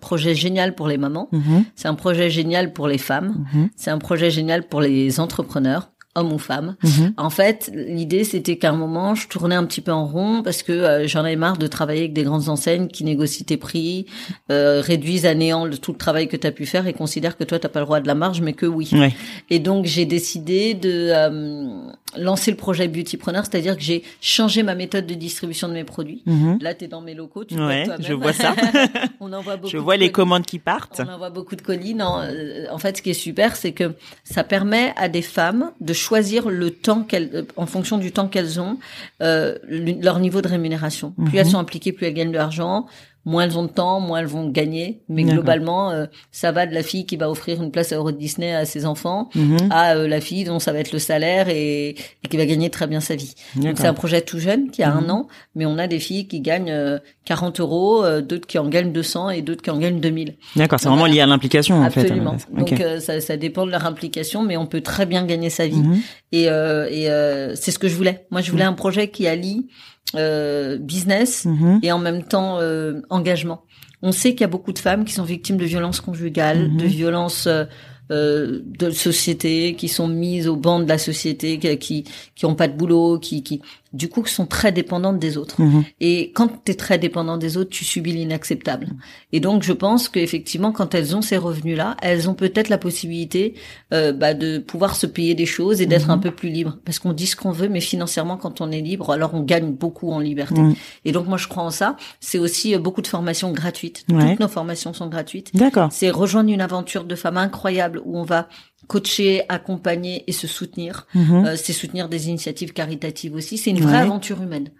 projet 0.00 0.34
génial 0.34 0.74
pour 0.74 0.88
les 0.88 0.98
mamans, 0.98 1.28
Mhm, 1.32 1.64
c'est 1.76 1.88
un 1.88 1.94
projet 1.94 2.30
génial 2.30 2.72
pour 2.72 2.88
les 2.88 2.98
femmes, 2.98 3.44
mhm, 3.54 3.68
c'est 3.76 3.90
un 3.90 3.98
projet 3.98 4.30
génial 4.30 4.66
pour 4.68 4.80
les 4.80 5.20
entrepreneurs, 5.20 5.90
hommes 6.16 6.32
ou 6.32 6.38
femmes. 6.38 6.76
mhm. 6.82 7.14
En 7.16 7.30
fait, 7.30 7.70
l'idée 7.72 8.24
c'était 8.24 8.56
qu'à 8.56 8.70
un 8.70 8.76
moment, 8.76 9.14
je 9.14 9.28
tournais 9.28 9.54
un 9.54 9.64
petit 9.64 9.80
peu 9.80 9.92
en 9.92 10.06
rond 10.06 10.42
parce 10.42 10.62
que 10.64 10.72
euh, 10.72 11.06
j'en 11.06 11.20
avais 11.20 11.36
marre 11.36 11.56
de 11.56 11.66
travailler 11.68 12.00
avec 12.00 12.12
des 12.12 12.24
grandes 12.24 12.48
enseignes 12.48 12.88
qui 12.88 13.04
négocient 13.04 13.44
tes 13.46 13.56
prix, 13.56 14.06
euh, 14.50 14.80
réduisent 14.84 15.26
à 15.26 15.34
néant 15.34 15.64
le- 15.64 15.78
tout 15.78 15.92
le 15.92 15.98
travail 15.98 16.26
que 16.28 16.36
tu 16.36 16.46
as 16.46 16.52
pu 16.52 16.66
faire 16.66 16.86
et 16.88 16.92
considèrent 16.92 17.36
que 17.36 17.44
toi 17.44 17.58
t'as 17.60 17.68
pas 17.68 17.78
le 17.80 17.86
droit 17.86 18.00
de 18.00 18.06
la 18.08 18.14
marge, 18.16 18.40
mais 18.40 18.54
que 18.54 18.66
oui. 18.66 18.88
Ouais. 18.92 19.12
Et 19.50 19.60
donc 19.60 19.84
j'ai 19.86 20.04
décidé 20.04 20.74
de 20.74 21.10
euh, 21.12 21.92
lancer 22.16 22.50
le 22.50 22.56
projet 22.56 22.88
Beautypreneur, 22.88 23.44
c'est-à-dire 23.44 23.76
que 23.76 23.82
j'ai 23.82 24.02
changé 24.20 24.64
ma 24.64 24.74
méthode 24.74 25.06
de 25.06 25.14
distribution 25.14 25.68
de 25.68 25.74
mes 25.74 25.84
produits. 25.84 26.22
mhm. 26.26 26.58
Là, 26.60 26.74
tu 26.74 26.86
es 26.86 26.88
dans 26.88 27.00
mes 27.02 27.14
locaux, 27.14 27.44
tu 27.44 27.54
Ouais, 27.54 27.84
vois 27.84 27.96
je 28.00 28.12
vois 28.14 28.32
ça. 28.32 28.54
On 29.20 29.32
envoie 29.32 29.56
beaucoup 29.56 29.70
Je 29.70 29.76
vois 29.78 29.96
les 29.96 30.10
commandes 30.10 30.44
qui 30.44 30.58
partent. 30.58 31.00
On 31.06 31.12
envoie 31.12 31.30
beaucoup 31.30 31.54
de 31.54 31.62
colis. 31.62 31.94
Non, 31.94 32.20
euh, 32.20 32.64
en 32.72 32.78
fait, 32.78 32.96
ce 32.96 33.02
qui 33.02 33.10
est 33.10 33.14
super, 33.14 33.54
c'est 33.54 33.72
que 33.72 33.92
ça 34.24 34.42
permet 34.44 34.92
à 34.96 35.08
des 35.08 35.22
femmes 35.22 35.70
de 35.80 35.92
choisir 36.00 36.48
le 36.48 36.70
temps 36.70 37.02
qu'elles, 37.02 37.30
euh, 37.34 37.42
en 37.56 37.66
fonction 37.66 37.98
du 37.98 38.10
temps 38.12 38.28
qu'elles 38.28 38.60
ont, 38.60 38.78
euh, 39.22 39.56
le- 39.68 40.00
leur 40.02 40.18
niveau 40.18 40.40
de 40.42 40.48
rémunération. 40.48 41.12
Plus 41.12 41.24
Mhm. 41.24 41.36
elles 41.36 41.46
sont 41.54 41.58
impliquées, 41.58 41.92
plus 41.92 42.06
elles 42.06 42.14
gagnent 42.14 42.32
de 42.32 42.36
l'argent. 42.44 42.86
Moins 43.26 43.44
elles 43.44 43.58
ont 43.58 43.64
de 43.64 43.68
temps, 43.70 44.00
moins 44.00 44.20
elles 44.20 44.26
vont 44.26 44.48
gagner. 44.48 45.02
Mais 45.08 45.24
globalement, 45.24 45.90
euh, 45.90 46.06
ça 46.32 46.52
va 46.52 46.66
de 46.66 46.72
la 46.74 46.82
fille 46.82 47.04
qui 47.04 47.16
va 47.16 47.28
offrir 47.30 47.62
une 47.62 47.70
place 47.70 47.92
à 47.92 47.96
Euro 47.96 48.12
Disney 48.12 48.54
à 48.54 48.64
ses 48.64 48.86
enfants 48.86 49.28
Mhm. 49.34 49.68
à 49.70 49.94
euh, 49.96 50.08
la 50.08 50.20
fille 50.20 50.44
dont 50.44 50.58
ça 50.58 50.72
va 50.72 50.78
être 50.78 50.92
le 50.92 50.98
salaire 50.98 51.48
et, 51.50 51.90
et 51.90 52.28
qui 52.30 52.36
va 52.38 52.46
gagner 52.46 52.70
très 52.70 52.86
bien 52.86 53.00
sa 53.00 53.16
vie. 53.16 53.34
Donc 53.56 53.76
c'est 53.76 53.86
un 53.86 53.94
projet 53.94 54.22
tout 54.22 54.38
jeune 54.38 54.70
qui 54.70 54.82
a 54.82 54.90
Mhm. 54.94 55.04
un 55.04 55.10
an, 55.10 55.28
mais 55.54 55.66
on 55.66 55.76
a 55.78 55.86
des 55.86 55.98
filles 55.98 56.26
qui 56.28 56.40
gagnent 56.40 56.70
euh, 56.70 56.98
40 57.26 57.60
euros, 57.60 58.04
euh, 58.04 58.22
d'autres 58.22 58.46
qui 58.46 58.58
en 58.58 58.68
gagnent 58.68 58.92
200 58.92 59.30
et 59.30 59.42
d'autres 59.42 59.62
qui 59.62 59.70
en 59.70 59.78
gagnent 59.78 60.00
2000. 60.00 60.36
D'accord, 60.56 60.80
c'est 60.80 60.88
vraiment 60.88 61.06
lié 61.06 61.20
à 61.20 61.26
l'implication 61.26 61.82
en 61.82 61.90
fait. 61.90 62.00
Absolument. 62.00 62.36
Ok. 62.58 62.70
Donc 62.70 62.80
euh, 62.80 63.00
ça, 63.00 63.20
ça 63.20 63.36
dépend 63.36 63.66
de 63.66 63.70
leur 63.70 63.84
implication, 63.86 64.42
mais 64.42 64.56
on 64.56 64.66
peut 64.66 64.80
très 64.80 65.04
bien 65.06 65.24
gagner 65.26 65.50
sa 65.50 65.66
vie. 65.66 65.76
Mhm. 65.76 66.00
Et, 66.32 66.48
euh, 66.48 66.88
et 66.90 67.10
euh, 67.10 67.54
c'est 67.54 67.70
ce 67.70 67.78
que 67.78 67.88
je 67.88 67.94
voulais. 67.96 68.26
Moi, 68.30 68.40
je 68.40 68.50
voulais 68.50 68.64
un 68.64 68.72
projet 68.72 69.08
qui 69.08 69.26
allie 69.26 69.66
euh, 70.16 70.76
business 70.78 71.44
Mhm. 71.44 71.80
et 71.82 71.92
en 71.92 71.98
même 71.98 72.22
temps 72.24 72.58
euh, 72.60 73.00
engagement. 73.10 73.62
On 74.02 74.12
sait 74.12 74.30
qu'il 74.30 74.40
y 74.40 74.44
a 74.44 74.48
beaucoup 74.48 74.72
de 74.72 74.78
femmes 74.78 75.04
qui 75.04 75.12
sont 75.12 75.24
victimes 75.24 75.56
de 75.58 75.64
violences 75.66 76.00
conjugales, 76.00 76.68
Mhm. 76.70 76.76
de 76.78 76.84
violences 76.86 77.46
euh, 77.46 77.64
euh, 78.10 78.60
de 78.64 78.90
société, 78.90 79.74
qui 79.76 79.86
sont 79.88 80.08
mises 80.08 80.48
au 80.48 80.56
banc 80.56 80.80
de 80.80 80.88
la 80.88 80.98
société, 80.98 81.58
qui 81.58 81.78
qui 81.78 82.04
qui 82.34 82.44
ont 82.46 82.54
pas 82.56 82.66
de 82.66 82.76
boulot, 82.76 83.18
qui 83.20 83.42
qui 83.44 83.60
du 83.92 84.08
coup 84.08 84.22
qui 84.22 84.32
sont 84.32 84.46
très 84.46 84.70
dépendantes 84.72 85.18
des 85.18 85.36
autres. 85.36 85.60
Mhm. 85.60 85.84
Et 86.00 86.30
quand 86.32 86.48
tu 86.64 86.72
es 86.72 86.74
très 86.74 86.98
dépendant 86.98 87.36
des 87.36 87.56
autres, 87.56 87.70
tu 87.70 87.84
subis 87.84 88.12
l'inacceptable. 88.12 88.88
Et 89.32 89.40
donc, 89.40 89.62
je 89.62 89.72
pense 89.72 90.08
qu'effectivement, 90.08 90.70
quand 90.72 90.94
elles 90.94 91.16
ont 91.16 91.22
ces 91.22 91.36
revenus-là, 91.36 91.96
elles 92.02 92.28
ont 92.30 92.34
peut-être 92.34 92.68
la 92.68 92.78
possibilité 92.78 93.54
euh, 93.92 94.12
bah, 94.12 94.34
de 94.34 94.58
pouvoir 94.58 94.94
se 94.94 95.06
payer 95.06 95.34
des 95.34 95.46
choses 95.46 95.80
et 95.80 95.86
d'être 95.86 96.06
Mhm. 96.06 96.10
un 96.14 96.18
peu 96.18 96.30
plus 96.30 96.48
libre. 96.50 96.78
Parce 96.84 96.98
qu'on 96.98 97.12
dit 97.12 97.26
ce 97.26 97.34
qu'on 97.36 97.50
veut, 97.50 97.68
mais 97.68 97.80
financièrement, 97.80 98.36
quand 98.36 98.60
on 98.60 98.70
est 98.70 98.80
libre, 98.80 99.10
alors 99.10 99.34
on 99.34 99.42
gagne 99.42 99.72
beaucoup 99.72 100.10
en 100.12 100.20
liberté. 100.20 100.60
Mhm. 100.60 100.74
Et 101.04 101.12
donc, 101.12 101.26
moi, 101.26 101.38
je 101.38 101.48
crois 101.48 101.64
en 101.64 101.70
ça. 101.70 101.96
C'est 102.20 102.38
aussi 102.38 102.74
euh, 102.74 102.78
beaucoup 102.78 103.02
de 103.02 103.06
formations 103.08 103.50
gratuites. 103.52 104.04
Ouais. 104.10 104.30
Toutes 104.30 104.40
nos 104.40 104.48
formations 104.48 104.92
sont 104.92 105.08
gratuites. 105.08 105.50
D'accord. 105.54 105.88
C'est 105.90 106.10
rejoindre 106.10 106.50
une 106.50 106.60
aventure 106.60 107.04
de 107.04 107.14
femmes 107.16 107.36
incroyable 107.38 108.00
où 108.04 108.18
on 108.18 108.22
va 108.22 108.48
coacher, 108.90 109.42
accompagner 109.48 110.24
et 110.26 110.32
se 110.32 110.46
soutenir. 110.46 111.06
Mhm. 111.14 111.44
Euh, 111.46 111.56
c'est 111.56 111.72
soutenir 111.72 112.08
des 112.08 112.28
initiatives 112.28 112.72
caritatives 112.72 113.34
aussi. 113.34 113.56
C'est 113.56 113.70
une 113.70 113.76
Ouais. 113.76 113.82
vraie 113.90 113.98
aventure 113.98 114.42
humaine. 114.42 114.70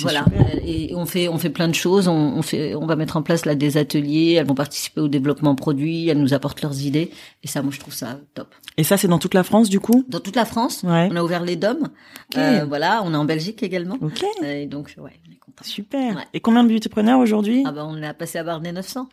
Voilà. 0.00 0.24
super. 0.24 0.40
Euh, 0.54 0.60
Et 0.64 0.94
on 0.94 1.06
fait 1.06 1.26
on 1.28 1.38
fait 1.38 1.48
plein 1.58 1.68
de 1.68 1.74
choses. 1.74 2.06
On, 2.06 2.12
on 2.38 2.42
fait 2.42 2.74
on 2.74 2.86
va 2.86 2.96
mettre 2.96 3.16
en 3.16 3.22
place 3.22 3.46
là 3.46 3.54
des 3.54 3.76
ateliers. 3.78 4.34
Elles 4.38 4.46
vont 4.46 4.54
participer 4.54 5.00
au 5.00 5.08
développement 5.08 5.54
produit. 5.54 6.08
Elles 6.08 6.20
nous 6.20 6.34
apportent 6.34 6.60
leurs 6.62 6.78
idées. 6.82 7.10
Et 7.42 7.48
ça, 7.48 7.62
moi, 7.62 7.72
je 7.74 7.80
trouve 7.80 7.94
ça 7.94 8.18
top. 8.34 8.48
Et 8.76 8.84
ça, 8.84 8.96
c'est 8.98 9.08
dans 9.08 9.18
toute 9.18 9.32
la 9.34 9.42
France 9.42 9.68
du 9.70 9.80
coup? 9.80 10.04
Dans 10.08 10.20
toute 10.20 10.36
la 10.36 10.44
France, 10.44 10.82
Ouais. 10.84 11.08
on 11.10 11.16
a 11.16 11.22
ouvert 11.22 11.42
les 11.42 11.56
DOM. 11.56 11.78
Ok. 11.82 12.36
Euh, 12.36 12.64
voilà, 12.68 13.00
on 13.06 13.14
est 13.14 13.16
en 13.16 13.24
Belgique 13.24 13.62
également. 13.62 13.96
Ok. 14.02 14.22
Et 14.44 14.66
donc 14.66 14.94
ouais, 14.98 15.12
on 15.26 15.32
est 15.32 15.38
content. 15.38 15.64
Super. 15.64 16.14
Ouais. 16.16 16.22
Et 16.34 16.40
combien 16.40 16.62
de 16.62 16.68
beautypreneurs 16.68 17.18
aujourd'hui? 17.20 17.64
Ah 17.66 17.72
bah 17.72 17.86
on 17.88 18.00
a 18.02 18.12
passé 18.12 18.38
à 18.38 18.44
barre 18.44 18.60
des 18.60 18.72
900. 18.72 19.08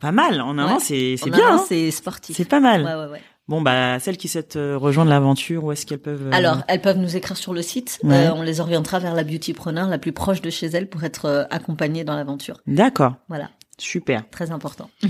Pas 0.00 0.12
mal. 0.12 0.40
En 0.40 0.58
un 0.58 0.66
an, 0.74 0.78
c'est 0.80 1.16
c'est 1.16 1.30
En 1.32 1.36
bien. 1.36 1.52
hein. 1.54 1.64
c'est 1.68 1.90
sportif. 1.92 2.36
C'est 2.36 2.44
pas 2.48 2.60
mal. 2.60 2.82
Ouais, 2.84 2.94
ouais, 3.06 3.12
ouais. 3.12 3.22
Bon 3.48 3.62
bah 3.62 3.98
celles 3.98 4.18
qui 4.18 4.28
souhaitent 4.28 4.56
euh, 4.56 4.76
rejoindre 4.76 5.10
l'aventure, 5.10 5.64
où 5.64 5.72
est-ce 5.72 5.86
qu'elles 5.86 5.98
peuvent 5.98 6.26
euh, 6.28 6.32
Alors, 6.32 6.62
elles 6.68 6.82
peuvent 6.82 6.98
nous 6.98 7.16
écrire 7.16 7.38
sur 7.38 7.54
le 7.54 7.62
site. 7.62 7.98
Ouais. 8.02 8.26
Euh, 8.26 8.34
on 8.34 8.42
les 8.42 8.60
orientera 8.60 8.98
vers 8.98 9.14
la 9.14 9.24
beautypreneur 9.24 9.88
la 9.88 9.98
plus 9.98 10.12
proche 10.12 10.42
de 10.42 10.50
chez 10.50 10.66
elles 10.66 10.88
pour 10.88 11.02
être 11.02 11.24
euh, 11.24 11.44
accompagnées 11.50 12.04
dans 12.04 12.14
l'aventure. 12.14 12.60
D'accord. 12.66 13.14
Voilà, 13.28 13.50
Super. 13.78 14.28
très 14.30 14.50
important. 14.50 14.90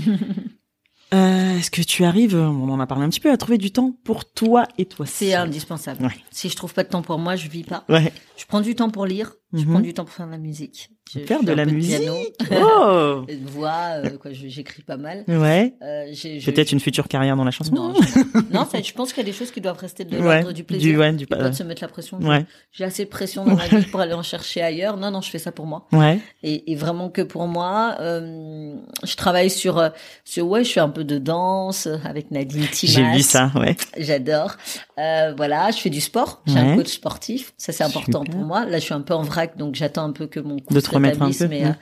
Euh, 1.11 1.57
est-ce 1.57 1.71
que 1.71 1.81
tu 1.81 2.03
arrives, 2.03 2.35
on 2.35 2.69
en 2.69 2.79
a 2.79 2.85
parlé 2.85 3.03
un 3.03 3.09
petit 3.09 3.19
peu, 3.19 3.31
à 3.31 3.37
trouver 3.37 3.57
du 3.57 3.71
temps 3.71 3.95
pour 4.03 4.31
toi 4.31 4.67
et 4.77 4.85
toi 4.85 5.07
C'est 5.07 5.33
indispensable. 5.33 6.05
Ouais. 6.05 6.13
Si 6.29 6.49
je 6.49 6.55
trouve 6.55 6.71
pas 6.71 6.83
de 6.83 6.89
temps 6.89 7.01
pour 7.01 7.17
moi, 7.17 7.35
je 7.35 7.47
vis 7.49 7.63
pas. 7.63 7.83
Ouais. 7.89 8.13
Je 8.37 8.45
prends 8.45 8.61
du 8.61 8.75
temps 8.75 8.91
pour 8.91 9.07
lire. 9.07 9.33
Je 9.51 9.59
Mhm. 9.63 9.65
prends 9.71 9.79
du 9.79 9.93
temps 9.95 10.05
pour 10.05 10.13
faire 10.13 10.27
de 10.27 10.31
la 10.31 10.37
musique. 10.37 10.91
Je, 11.11 11.21
Faire 11.21 11.39
je 11.41 11.47
de 11.47 11.53
la 11.53 11.65
musique. 11.65 11.97
piano, 11.97 12.15
Oh. 12.51 13.25
de 13.27 13.49
voix, 13.49 13.95
euh, 13.95 14.09
quoi. 14.19 14.29
J'écris 14.31 14.83
pas 14.83 14.97
mal. 14.97 15.23
Ouais. 15.27 15.73
Euh, 15.81 16.05
Peut-être 16.45 16.71
une 16.71 16.79
future 16.79 17.07
carrière 17.07 17.35
dans 17.35 17.43
la 17.43 17.49
chanson. 17.49 17.73
Non, 17.73 17.93
je... 17.95 18.19
non, 18.53 18.67
ça, 18.71 18.79
je 18.79 18.93
pense 18.93 19.11
qu'il 19.11 19.23
y 19.23 19.25
a 19.27 19.31
des 19.31 19.35
choses 19.35 19.49
qui 19.49 19.59
doivent 19.59 19.79
rester 19.79 20.05
de 20.05 20.15
Ouais. 20.19 20.41
l'ordre 20.41 20.51
du 20.53 20.63
plaisir. 20.63 20.93
Du 20.93 20.99
ouais, 20.99 21.11
du 21.13 21.25
pas 21.25 21.37
pas. 21.37 21.49
de 21.49 21.55
se 21.55 21.63
mettre 21.63 21.81
la 21.81 21.87
pression. 21.87 22.19
Ouais. 22.19 22.45
J'ai 22.71 22.83
assez 22.83 23.05
de 23.05 23.09
pression 23.09 23.43
dans 23.43 23.55
ma 23.55 23.65
vie 23.67 23.85
pour 23.87 23.99
aller 24.01 24.13
en 24.13 24.21
chercher 24.21 24.61
ailleurs. 24.61 24.97
Non, 24.97 25.09
non, 25.09 25.21
je 25.21 25.31
fais 25.31 25.39
ça 25.39 25.51
pour 25.51 25.65
moi. 25.65 25.87
Ouais. 25.93 26.19
Et, 26.43 26.71
et 26.71 26.75
vraiment 26.75 27.09
que 27.09 27.23
pour 27.23 27.47
moi. 27.47 27.95
Euh, 28.01 28.75
je 29.03 29.15
travaille 29.15 29.49
sur, 29.49 29.79
euh, 29.79 29.89
sur, 30.25 30.47
ouais, 30.47 30.63
je 30.63 30.71
fais 30.73 30.79
un 30.79 30.89
peu 30.89 31.03
de 31.03 31.17
danse 31.17 31.87
avec 32.05 32.29
Nadine 32.29 32.67
Timas. 32.71 32.93
J'ai 32.93 33.17
vu 33.17 33.23
ça. 33.23 33.51
Ouais. 33.55 33.75
J'adore. 33.97 34.57
Euh, 34.99 35.33
voilà, 35.37 35.71
je 35.71 35.77
fais 35.77 35.89
du 35.89 36.01
sport. 36.01 36.41
J'ai 36.45 36.55
Ouais. 36.55 36.59
un 36.59 36.75
coach 36.75 36.89
sportif. 36.89 37.53
Ça, 37.57 37.71
c'est 37.71 37.83
important 37.83 38.19
Super. 38.25 38.35
pour 38.35 38.45
moi. 38.45 38.65
Là, 38.65 38.79
je 38.79 38.83
suis 38.83 38.93
un 38.93 39.01
peu 39.01 39.13
en 39.13 39.21
vrac, 39.21 39.55
donc 39.57 39.75
j'attends 39.75 40.03
un 40.03 40.11
peu 40.11 40.27
que 40.27 40.39
mon 40.41 40.57
cours 40.59 40.73
De 40.75 40.79
se 40.81 40.87
te 40.87 40.91
remettre 40.95 41.21
un 41.21 41.25
rétablisse, 41.27 41.37
peu, 41.39 41.47
Mais, 41.47 41.63
ouais. 41.63 41.69
euh, 41.69 41.73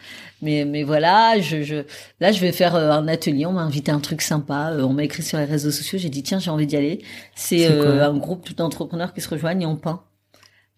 mais, 0.42 0.66
mais 0.66 0.84
voilà, 0.84 1.40
je, 1.40 1.64
je, 1.64 1.76
là, 2.20 2.32
je 2.32 2.40
vais 2.40 2.52
faire 2.52 2.76
euh, 2.76 2.92
un 2.92 3.08
atelier. 3.08 3.46
On 3.48 3.54
m'a 3.54 3.62
invité 3.64 3.92
à 3.92 3.96
un 3.96 4.00
truc 4.00 4.22
sympa. 4.22 4.72
On 4.80 4.94
m'a 4.94 5.04
écrit 5.04 5.24
sur 5.24 5.40
les 5.40 5.46
réseaux 5.46 5.72
sociaux. 5.72 5.98
J'ai 5.98 6.10
dit, 6.10 6.22
tiens, 6.22 6.38
j'ai 6.40 6.52
envie 6.52 6.68
d'y 6.68 6.78
aller. 6.78 7.02
C'est 7.36 7.68
euh, 7.70 8.08
un 8.08 8.18
groupe 8.18 8.54
d'entrepreneurs 8.56 9.14
qui 9.14 9.22
se 9.22 9.30
rejoignent 9.30 9.62
et 9.64 9.66
on 9.66 9.78
peint. 9.78 10.04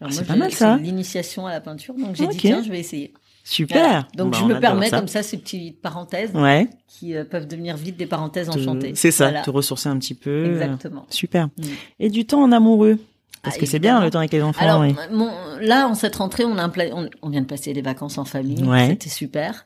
Ah, 0.01 0.07
c'est 0.11 0.25
pas 0.25 0.37
mal, 0.37 0.51
ça. 0.53 0.77
L'initiation 0.77 1.45
à 1.45 1.51
la 1.51 1.59
peinture. 1.59 1.93
Donc, 1.95 2.15
j'ai 2.15 2.23
Ok. 2.23 2.31
dit, 2.31 2.37
tiens, 2.37 2.63
je 2.63 2.71
vais 2.71 2.79
essayer. 2.79 3.13
Super. 3.49 3.77
Voilà. 3.81 4.07
Donc, 4.15 4.31
Bah, 4.33 4.37
je 4.41 4.45
me 4.45 4.59
permets 4.59 4.89
ça. 4.89 4.99
comme 4.99 5.07
ça 5.07 5.23
ces 5.23 5.37
petites 5.37 5.81
parenthèses 5.81 6.31
Ouais. 6.35 6.69
qui 6.87 7.15
euh, 7.15 7.23
peuvent 7.25 7.47
devenir 7.47 7.75
vite 7.77 7.97
des 7.97 8.05
parenthèses 8.05 8.47
enchantées. 8.49 8.91
C'est 8.95 9.09
ça. 9.11 9.25
Voilà. 9.29 9.41
Te 9.41 9.49
ressourcer 9.49 9.89
un 9.89 9.97
petit 9.97 10.13
peu. 10.13 10.45
Exactement. 10.45 11.05
Super. 11.09 11.47
Mm. 11.47 11.63
Et 11.99 12.09
du 12.09 12.25
temps 12.25 12.43
en 12.43 12.51
amoureux? 12.51 12.99
Parce 13.43 13.55
Ah, 13.55 13.59
que 13.59 13.65
c'est 13.65 13.79
bien 13.79 14.01
le 14.03 14.09
temps 14.11 14.19
avec 14.19 14.33
les 14.33 14.41
enfants. 14.41 14.61
Alors, 14.65 14.81
oui. 14.81 14.93
mon, 15.11 15.29
là, 15.61 15.87
en 15.87 15.95
cette 15.95 16.17
rentrée, 16.17 16.43
on, 16.43 16.57
a 16.57 16.63
un 16.63 16.69
pla- 16.69 16.93
on, 16.93 17.07
on 17.21 17.29
vient 17.29 17.39
de 17.41 17.45
passer 17.45 17.71
des 17.73 17.81
vacances 17.81 18.17
en 18.17 18.25
famille. 18.25 18.61
Ouais. 18.63 18.87
C'était 18.89 19.09
super. 19.09 19.65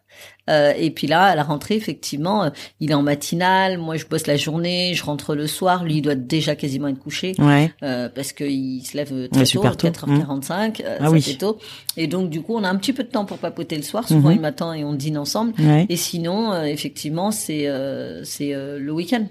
Euh, 0.50 0.74
et 0.78 0.92
puis 0.92 1.08
là, 1.08 1.24
à 1.24 1.36
la 1.36 1.42
rentrée, 1.44 1.76
effectivement, 1.76 2.44
euh, 2.44 2.50
il 2.80 2.92
est 2.92 2.94
en 2.94 3.02
matinale. 3.02 3.80
Moi, 3.80 3.98
je 3.98 4.06
bosse 4.06 4.28
la 4.28 4.38
journée. 4.38 4.94
Je 4.94 5.04
rentre 5.04 5.34
le 5.34 5.48
soir. 5.48 5.84
Lui, 5.84 5.96
il 5.98 6.02
doit 6.02 6.14
déjà 6.16 6.56
quasiment 6.56 6.88
être 6.88 7.00
couché. 7.00 7.34
Ouais. 7.40 7.72
euh, 7.82 8.10
parce 8.14 8.32
qu'il 8.32 8.86
se 8.86 8.96
lève 8.96 9.08
très 9.08 9.22
Ouais, 9.22 9.28
tôt, 9.30 9.46
super 9.46 9.76
tôt. 9.76 9.88
4h45, 9.88 10.82
euh, 10.86 10.98
Ah 11.00 11.06
ça 11.06 11.12
oui. 11.12 11.22
fait 11.22 11.34
tôt. 11.36 11.58
Et 11.98 12.06
donc, 12.08 12.30
du 12.30 12.42
coup, 12.42 12.56
on 12.56 12.64
a 12.64 12.70
un 12.70 12.76
petit 12.76 12.94
peu 12.94 13.04
de 13.04 13.10
temps 13.10 13.26
pour 13.26 13.40
papoter 13.40 13.76
le 13.76 13.84
soir. 13.84 14.08
Souvent, 14.08 14.30
Mhm. 14.30 14.36
il 14.36 14.42
m'attend 14.42 14.74
et 14.74 14.84
on 14.84 14.94
dîne 14.94 15.18
ensemble. 15.18 15.54
Ouais. 15.60 15.88
Et 15.90 15.96
sinon, 15.96 16.52
euh, 16.54 16.64
effectivement, 16.66 17.32
c'est 17.32 17.68
euh, 17.68 18.24
c'est 18.24 18.54
euh, 18.54 18.78
le 18.78 18.92
week-end. 18.92 19.26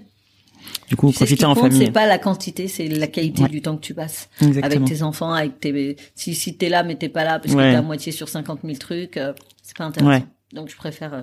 Du 0.87 0.95
coup, 0.95 1.11
profiter 1.11 1.45
en 1.45 1.53
compte, 1.55 1.71
famille. 1.71 1.85
c'est 1.87 1.91
pas 1.91 2.05
la 2.05 2.17
quantité, 2.19 2.67
c'est 2.67 2.87
la 2.87 3.07
qualité 3.07 3.43
Ouais. 3.43 3.49
du 3.49 3.61
temps 3.61 3.75
que 3.77 3.81
tu 3.81 3.93
passes 3.93 4.29
Exactement. 4.41 4.65
avec 4.65 4.83
tes 4.85 5.01
enfants, 5.03 5.33
avec 5.33 5.59
tes. 5.59 5.95
Si 6.15 6.35
si 6.35 6.55
t'es 6.57 6.69
là 6.69 6.83
mais 6.83 6.95
t'es 6.95 7.09
pas 7.09 7.23
là 7.23 7.39
parce 7.39 7.53
que 7.53 7.57
Ouais. 7.57 7.71
t'es 7.71 7.77
à 7.77 7.81
moitié 7.81 8.11
sur 8.11 8.29
50 8.29 8.59
000 8.63 8.77
trucs, 8.77 9.17
euh, 9.17 9.33
c'est 9.61 9.75
pas 9.77 9.85
intéressant. 9.85 10.09
Ouais. 10.11 10.25
Donc 10.51 10.69
je 10.69 10.75
préfère. 10.75 11.13
euh, 11.13 11.21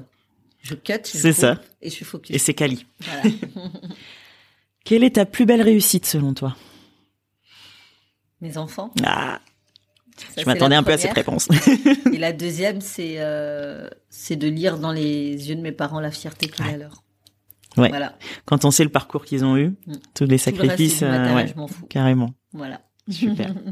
je 0.62 0.74
cut. 0.74 0.92
C'est 1.04 1.32
ça. 1.32 1.58
Et 1.80 1.88
je 1.88 1.94
suis 1.94 2.04
focus. 2.04 2.34
Et 2.34 2.38
c'est 2.38 2.54
quali. 2.54 2.84
Voilà. 3.00 3.22
Quelle 4.84 5.04
est 5.04 5.16
ta 5.16 5.24
plus 5.26 5.46
belle 5.46 5.62
réussite 5.62 6.06
selon 6.06 6.34
toi? 6.34 6.56
Mes 8.40 8.56
enfants. 8.56 8.90
Ah, 9.04 9.40
ça, 10.16 10.40
je 10.42 10.46
m'attendais 10.46 10.74
un 10.76 10.82
peu 10.82 10.92
à 10.92 10.98
cette 10.98 11.12
réponse. 11.12 11.48
Et 12.12 12.18
la 12.18 12.32
deuxième, 12.32 12.80
c'est 12.80 13.16
euh, 13.18 13.88
c'est 14.08 14.36
de 14.36 14.48
lire 14.48 14.78
dans 14.78 14.92
les 14.92 15.48
yeux 15.48 15.54
de 15.54 15.60
mes 15.60 15.72
parents 15.72 16.00
la 16.00 16.10
fierté 16.10 16.48
qu'il 16.48 16.64
Ouais. 16.64 16.74
a 16.74 16.76
leur. 16.78 17.02
Ouais. 17.76 17.88
Voilà. 17.88 18.16
Quand 18.46 18.64
on 18.64 18.70
sait 18.70 18.84
le 18.84 18.90
parcours 18.90 19.24
qu'ils 19.24 19.44
ont 19.44 19.56
eu, 19.56 19.68
Mm. 19.68 19.74
tous 19.86 19.92
les 19.92 20.00
Tout 20.14 20.24
le 20.24 20.30
reste, 20.34 20.44
sacrifices, 20.44 21.02
euh, 21.02 21.08
matériel, 21.10 21.36
ouais, 21.36 21.46
je 21.54 21.58
m'en 21.58 21.66
fous. 21.68 21.86
carrément. 21.86 22.30
Voilà. 22.52 22.80
Super. 23.08 23.54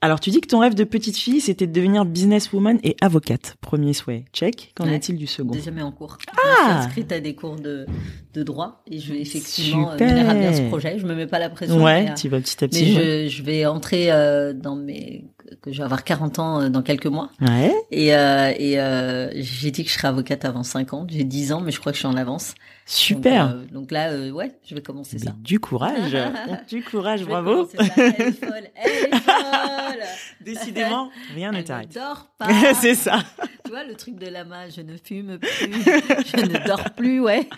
Alors, 0.00 0.20
tu 0.20 0.28
dis 0.28 0.42
que 0.42 0.48
ton 0.48 0.58
rêve 0.58 0.74
de 0.74 0.84
petite 0.84 1.16
fille, 1.16 1.40
c'était 1.40 1.66
de 1.66 1.72
devenir 1.72 2.04
businesswoman 2.04 2.78
et 2.82 2.94
avocate. 3.00 3.56
Premier 3.62 3.94
souhait. 3.94 4.26
Check. 4.34 4.72
Qu'en 4.76 4.84
Ouais. 4.84 4.96
est-il 4.96 5.16
du 5.16 5.26
second? 5.26 5.52
Déjà 5.52 5.70
mis 5.70 5.80
en 5.80 5.92
cours. 5.92 6.18
Ah 6.28 6.34
Je 6.34 6.62
suis 6.62 6.72
inscrite 6.72 7.12
à 7.12 7.20
des 7.20 7.34
cours 7.34 7.56
de, 7.56 7.86
de 8.34 8.42
droit 8.42 8.82
et 8.86 8.98
je 9.00 9.14
vais 9.14 9.22
effectivement 9.22 9.88
euh, 9.88 9.92
Super. 9.92 10.08
mener 10.14 10.28
à 10.28 10.34
bien 10.34 10.52
ce 10.52 10.60
projet. 10.68 10.98
Je 10.98 11.06
me 11.06 11.14
mets 11.14 11.26
pas 11.26 11.38
la 11.38 11.48
pression. 11.48 11.82
Ouais, 11.82 12.04
mais, 12.04 12.10
euh, 12.10 12.14
tu 12.14 12.28
vas 12.28 12.38
petit 12.38 12.62
à 12.62 12.66
mais 12.66 12.68
petit. 12.68 12.94
ouais. 12.96 13.28
je, 13.30 13.34
je 13.34 13.42
vais 13.44 13.64
entrer 13.64 14.12
euh, 14.12 14.52
dans 14.52 14.76
mes 14.76 15.24
que 15.62 15.72
je 15.72 15.78
vais 15.78 15.84
avoir 15.84 16.04
40 16.04 16.38
ans 16.38 16.60
euh, 16.60 16.68
dans 16.68 16.82
quelques 16.82 17.06
mois 17.06 17.30
Ouais. 17.40 17.72
et 17.90 18.14
euh, 18.14 18.52
et 18.58 18.78
euh, 18.78 19.30
j'ai 19.36 19.70
dit 19.70 19.84
que 19.84 19.88
je 19.90 19.94
serais 19.94 20.08
avocate 20.08 20.44
avant 20.44 20.62
50 20.64 21.10
j'ai 21.12 21.22
10 21.24 21.52
ans 21.52 21.60
mais 21.60 21.70
je 21.70 21.78
crois 21.80 21.92
que 21.92 21.96
je 21.96 22.00
suis 22.00 22.08
en 22.08 22.16
avance 22.16 22.54
Super. 22.86 23.48
donc, 23.48 23.56
euh, 23.56 23.66
donc 23.72 23.90
là 23.90 24.10
euh, 24.10 24.30
ouais 24.30 24.52
je 24.64 24.74
vais 24.74 24.82
commencer 24.82 25.16
Mais 25.18 25.26
ça 25.26 25.34
du 25.38 25.58
courage. 25.58 26.16
du 26.68 26.82
courage, 26.82 27.20
Je 27.20 27.24
bravo. 27.24 27.66
ça. 27.66 27.82
elle 27.96 28.08
est 28.28 28.32
folle 28.32 28.68
elle 28.74 28.90
est 28.92 29.16
folle 29.20 30.02
Décidément, 30.42 31.10
rien 31.34 31.50
ne 31.50 31.56
elle 31.56 31.62
ne 31.62 31.66
t'arrête. 31.66 31.94
dort 31.94 32.28
pas 32.38 32.48
C'est 32.74 32.94
ça. 32.94 33.24
tu 33.64 33.70
vois 33.70 33.84
le 33.84 33.94
truc 33.94 34.16
de 34.16 34.26
lama 34.28 34.68
je 34.68 34.82
ne 34.82 34.96
fume 35.02 35.38
plus 35.38 35.50
je 35.50 36.36
ne 36.44 36.66
dors 36.66 36.90
plus 36.90 37.20
ouais 37.20 37.48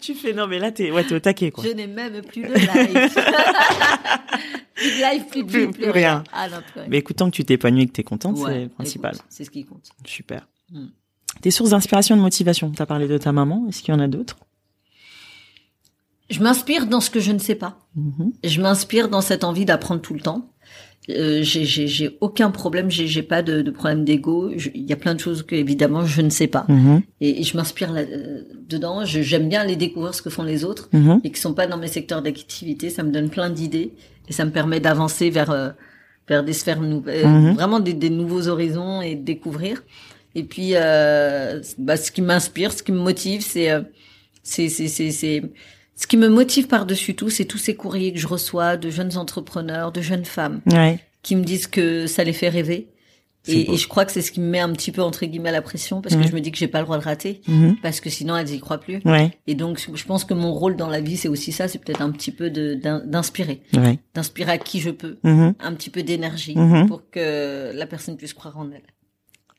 Tu 0.00 0.14
fais, 0.14 0.32
non, 0.34 0.46
mais 0.46 0.58
là, 0.58 0.70
t'es, 0.72 0.90
ouais, 0.90 1.04
t'es 1.04 1.14
au 1.14 1.20
taquet, 1.20 1.50
quoi. 1.50 1.64
Je 1.64 1.70
n'ai 1.70 1.86
même 1.86 2.20
plus 2.22 2.42
de 2.42 2.52
live. 2.52 3.10
plus 4.74 4.90
de 4.90 5.00
live, 5.12 5.24
plus 5.30 5.44
Plus- 5.44 5.66
plus, 5.68 5.70
plus 5.70 5.90
rien. 5.90 5.92
rien. 5.92 6.24
Ah 6.32 6.48
non, 6.48 6.58
plus 6.70 6.80
rien. 6.80 6.88
Mais 6.90 6.98
écoute, 6.98 7.16
tant 7.16 7.30
que 7.30 7.36
tu 7.36 7.44
t'épanouis 7.44 7.82
et 7.82 7.86
que 7.86 7.92
t'es 7.92 8.02
contente, 8.02 8.38
Ouais, 8.38 8.52
c'est 8.52 8.60
le 8.62 8.68
principal. 8.68 9.14
C'est 9.28 9.44
ce 9.44 9.50
qui 9.50 9.64
compte. 9.64 9.88
Super. 10.04 10.46
Mm. 10.72 10.86
Tes 11.42 11.50
sources 11.50 11.70
d'inspiration 11.70 12.14
et 12.14 12.18
de 12.18 12.22
motivation. 12.22 12.70
T'as 12.70 12.86
parlé 12.86 13.08
de 13.08 13.18
ta 13.18 13.32
maman. 13.32 13.66
Est-ce 13.68 13.82
qu'il 13.82 13.94
y 13.94 13.96
en 13.96 14.00
a 14.00 14.08
d'autres? 14.08 14.36
Je 16.28 16.40
m'inspire 16.40 16.86
dans 16.86 17.00
ce 17.00 17.10
que 17.10 17.18
je 17.20 17.32
ne 17.32 17.38
sais 17.38 17.56
pas. 17.56 17.78
Mhm. 17.96 18.32
Je 18.44 18.60
m'inspire 18.60 19.08
dans 19.08 19.20
cette 19.20 19.42
envie 19.42 19.64
d'apprendre 19.64 20.00
tout 20.00 20.14
le 20.14 20.20
temps. 20.20 20.50
Euh, 21.08 21.42
j'ai- 21.42 21.64
j'ai 21.64 21.88
j'ai 21.88 22.18
aucun 22.20 22.50
problème, 22.50 22.90
j'ai 22.90 23.06
j'ai 23.08 23.22
pas 23.22 23.42
de, 23.42 23.62
de 23.62 23.70
problème 23.70 24.04
d'ego. 24.04 24.50
Il 24.74 24.82
y 24.88 24.92
a 24.92 24.96
plein 24.96 25.14
de 25.14 25.18
choses 25.18 25.42
que 25.42 25.56
évidemment 25.56 26.04
je 26.04 26.20
ne 26.20 26.28
sais 26.30 26.46
pas, 26.46 26.66
Mhm. 26.68 27.00
et, 27.22 27.40
et 27.40 27.42
je 27.42 27.56
m'inspire 27.56 27.90
là- 27.90 28.02
euh, 28.02 28.42
dedans. 28.68 29.04
J'aime 29.04 29.48
bien 29.48 29.62
aller 29.62 29.76
découvrir 29.76 30.14
ce 30.14 30.20
que 30.22 30.30
font 30.30 30.42
les 30.44 30.62
autres 30.64 30.88
Mhm. 30.92 31.20
et 31.24 31.30
qui 31.32 31.40
sont 31.40 31.54
pas 31.54 31.66
dans 31.66 31.78
mes 31.78 31.88
secteurs 31.88 32.20
d'activité. 32.22 32.90
Ça 32.90 33.02
me 33.02 33.10
donne 33.10 33.30
plein 33.30 33.48
d'idées 33.50 33.94
et 34.28 34.32
ça 34.32 34.44
me 34.44 34.50
permet 34.52 34.78
d'avancer 34.78 35.30
vers 35.30 35.50
euh, 35.50 35.70
vers 36.28 36.44
des 36.44 36.52
sphères 36.52 36.80
nouvelles, 36.82 37.26
Mhm. 37.26 37.54
vraiment 37.54 37.80
des, 37.80 37.94
des 37.94 38.10
nouveaux 38.10 38.46
horizons 38.46 39.00
et 39.02 39.16
de 39.16 39.24
découvrir. 39.24 39.82
Et 40.34 40.44
puis, 40.44 40.70
euh, 40.74 41.60
bah, 41.78 41.96
ce 41.96 42.10
qui 42.12 42.22
m'inspire, 42.22 42.72
ce 42.72 42.82
qui 42.82 42.92
me 42.92 42.98
motive, 43.00 43.42
c'est 43.42 43.70
euh, 43.70 43.82
c'est 44.42 44.68
c'est 44.68 44.88
c'est 44.88 45.10
c'est 45.10 45.42
ce 45.96 46.06
qui 46.06 46.16
me 46.16 46.28
motive 46.28 46.66
par-dessus 46.66 47.14
tout, 47.14 47.30
c'est 47.30 47.44
tous 47.44 47.58
ces 47.58 47.74
courriers 47.74 48.12
que 48.12 48.18
je 48.18 48.26
reçois 48.26 48.76
de 48.76 48.90
jeunes 48.90 49.16
entrepreneurs, 49.16 49.92
de 49.92 50.00
jeunes 50.00 50.24
femmes 50.24 50.60
Ouais. 50.70 50.98
qui 51.22 51.36
me 51.36 51.42
disent 51.44 51.66
que 51.66 52.06
ça 52.06 52.24
les 52.24 52.32
fait 52.32 52.48
rêver. 52.48 52.88
Et, 53.48 53.74
je 53.74 53.88
crois 53.88 54.04
que 54.04 54.12
c'est 54.12 54.20
ce 54.20 54.32
qui 54.32 54.40
me 54.40 54.46
met 54.50 54.60
un 54.60 54.70
petit 54.72 54.92
peu 54.92 55.00
entre 55.02 55.24
guillemets 55.24 55.50
la 55.50 55.62
pression 55.62 56.02
parce 56.02 56.14
Mhm. 56.14 56.22
que 56.22 56.28
je 56.28 56.34
me 56.34 56.40
dis 56.40 56.52
que 56.52 56.58
j'ai 56.58 56.68
pas 56.68 56.78
le 56.80 56.84
droit 56.84 56.98
de 56.98 57.02
rater 57.04 57.40
Mhm. 57.48 57.76
parce 57.82 57.98
que 58.00 58.10
sinon 58.10 58.36
elles 58.36 58.50
y 58.50 58.60
croient 58.60 58.78
plus. 58.80 59.00
Ouais. 59.06 59.30
Et 59.46 59.54
donc 59.54 59.80
je 59.94 60.04
pense 60.04 60.24
que 60.24 60.34
mon 60.34 60.52
rôle 60.52 60.76
dans 60.76 60.88
la 60.90 61.00
vie 61.00 61.16
c'est 61.16 61.28
aussi 61.28 61.50
ça, 61.50 61.66
c'est 61.66 61.78
peut-être 61.78 62.02
un 62.02 62.10
petit 62.10 62.32
peu 62.32 62.50
d'inspirer, 62.50 63.62
Ouais. 63.74 63.98
d'inspirer 64.14 64.52
à 64.52 64.58
qui 64.58 64.80
je 64.80 64.90
peux, 64.90 65.16
Mhm. 65.24 65.54
un 65.58 65.72
petit 65.74 65.88
peu 65.88 66.02
d'énergie 66.02 66.54
Mhm. 66.56 66.86
pour 66.86 67.08
que 67.10 67.72
la 67.74 67.86
personne 67.86 68.16
puisse 68.18 68.34
croire 68.34 68.58
en 68.58 68.70
elle. 68.70 68.82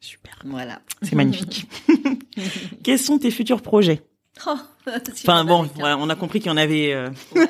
Super. 0.01 0.33
Voilà. 0.45 0.81
C'est 1.03 1.15
magnifique. 1.15 1.67
Quels 2.83 2.99
sont 2.99 3.19
tes 3.19 3.31
futurs 3.31 3.61
projets? 3.61 4.01
Oh, 4.47 4.55
Enfin 5.23 5.45
bon, 5.45 5.69
on 5.79 6.09
a 6.09 6.15
compris 6.15 6.39
qu'il 6.39 6.49
y 6.49 6.53
en 6.53 6.57
avait. 6.57 6.91
euh, 6.93 7.09
Ouais. 7.35 7.47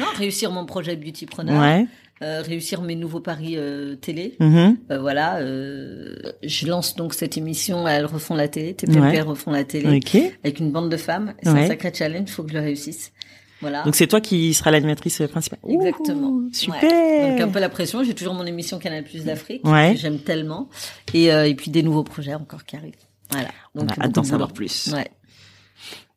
Non, 0.00 0.06
réussir 0.16 0.50
mon 0.50 0.66
projet 0.66 0.96
Beautypreneur, 0.96 1.60
Ouais. 1.62 1.86
euh, 2.22 2.42
réussir 2.42 2.82
mes 2.82 2.96
nouveaux 2.96 3.20
paris 3.20 3.54
euh, 3.56 3.94
télé. 3.94 4.34
Mhm. 4.40 4.76
Euh, 4.90 4.98
voilà, 4.98 5.36
euh, 5.36 6.16
je 6.42 6.66
lance 6.66 6.96
donc 6.96 7.14
cette 7.14 7.36
émission 7.36 7.86
Elles 7.86 8.06
refont 8.06 8.34
la 8.34 8.48
télé, 8.48 8.74
TPP 8.74 8.96
Ouais. 9.00 9.20
refont 9.20 9.52
la 9.52 9.62
télé, 9.62 9.98
Ok. 9.98 10.16
avec 10.42 10.58
une 10.58 10.72
bande 10.72 10.90
de 10.90 10.96
femmes. 10.96 11.34
C'est 11.44 11.50
Ouais. 11.52 11.60
un 11.64 11.66
sacré 11.68 11.92
challenge, 11.94 12.28
faut 12.30 12.42
que 12.42 12.48
je 12.50 12.54
le 12.54 12.60
réussisse. 12.64 13.12
Voilà. 13.60 13.82
Donc 13.84 13.94
c'est 13.94 14.06
toi 14.06 14.20
qui 14.20 14.52
seras 14.54 14.70
l'animatrice 14.70 15.22
principale. 15.30 15.58
Exactement. 15.68 16.28
Ouh, 16.28 16.44
Ouais. 16.46 16.52
super. 16.52 17.30
Donc 17.30 17.40
un 17.40 17.48
peu 17.48 17.60
la 17.60 17.68
pression. 17.68 18.02
J'ai 18.04 18.14
toujours 18.14 18.34
mon 18.34 18.44
émission 18.46 18.78
Canal 18.78 19.04
Plus 19.04 19.24
d'Afrique 19.24 19.64
Ouais. 19.66 19.94
que 19.94 20.00
j'aime 20.00 20.18
tellement, 20.18 20.68
et, 21.14 21.32
euh, 21.32 21.46
et 21.48 21.54
puis 21.54 21.70
des 21.70 21.82
nouveaux 21.82 22.04
projets 22.04 22.34
encore 22.34 22.64
qui 22.64 22.76
arrivent. 22.76 22.94
Voilà. 23.30 23.48
On 23.74 23.80
Donc 23.80 23.90
a 23.90 23.92
hâte 23.92 23.98
beaucoup 24.00 24.12
d'en 24.12 24.22
de 24.22 24.26
savoir 24.26 24.52
plus. 24.52 24.92
Ouais. 24.92 25.10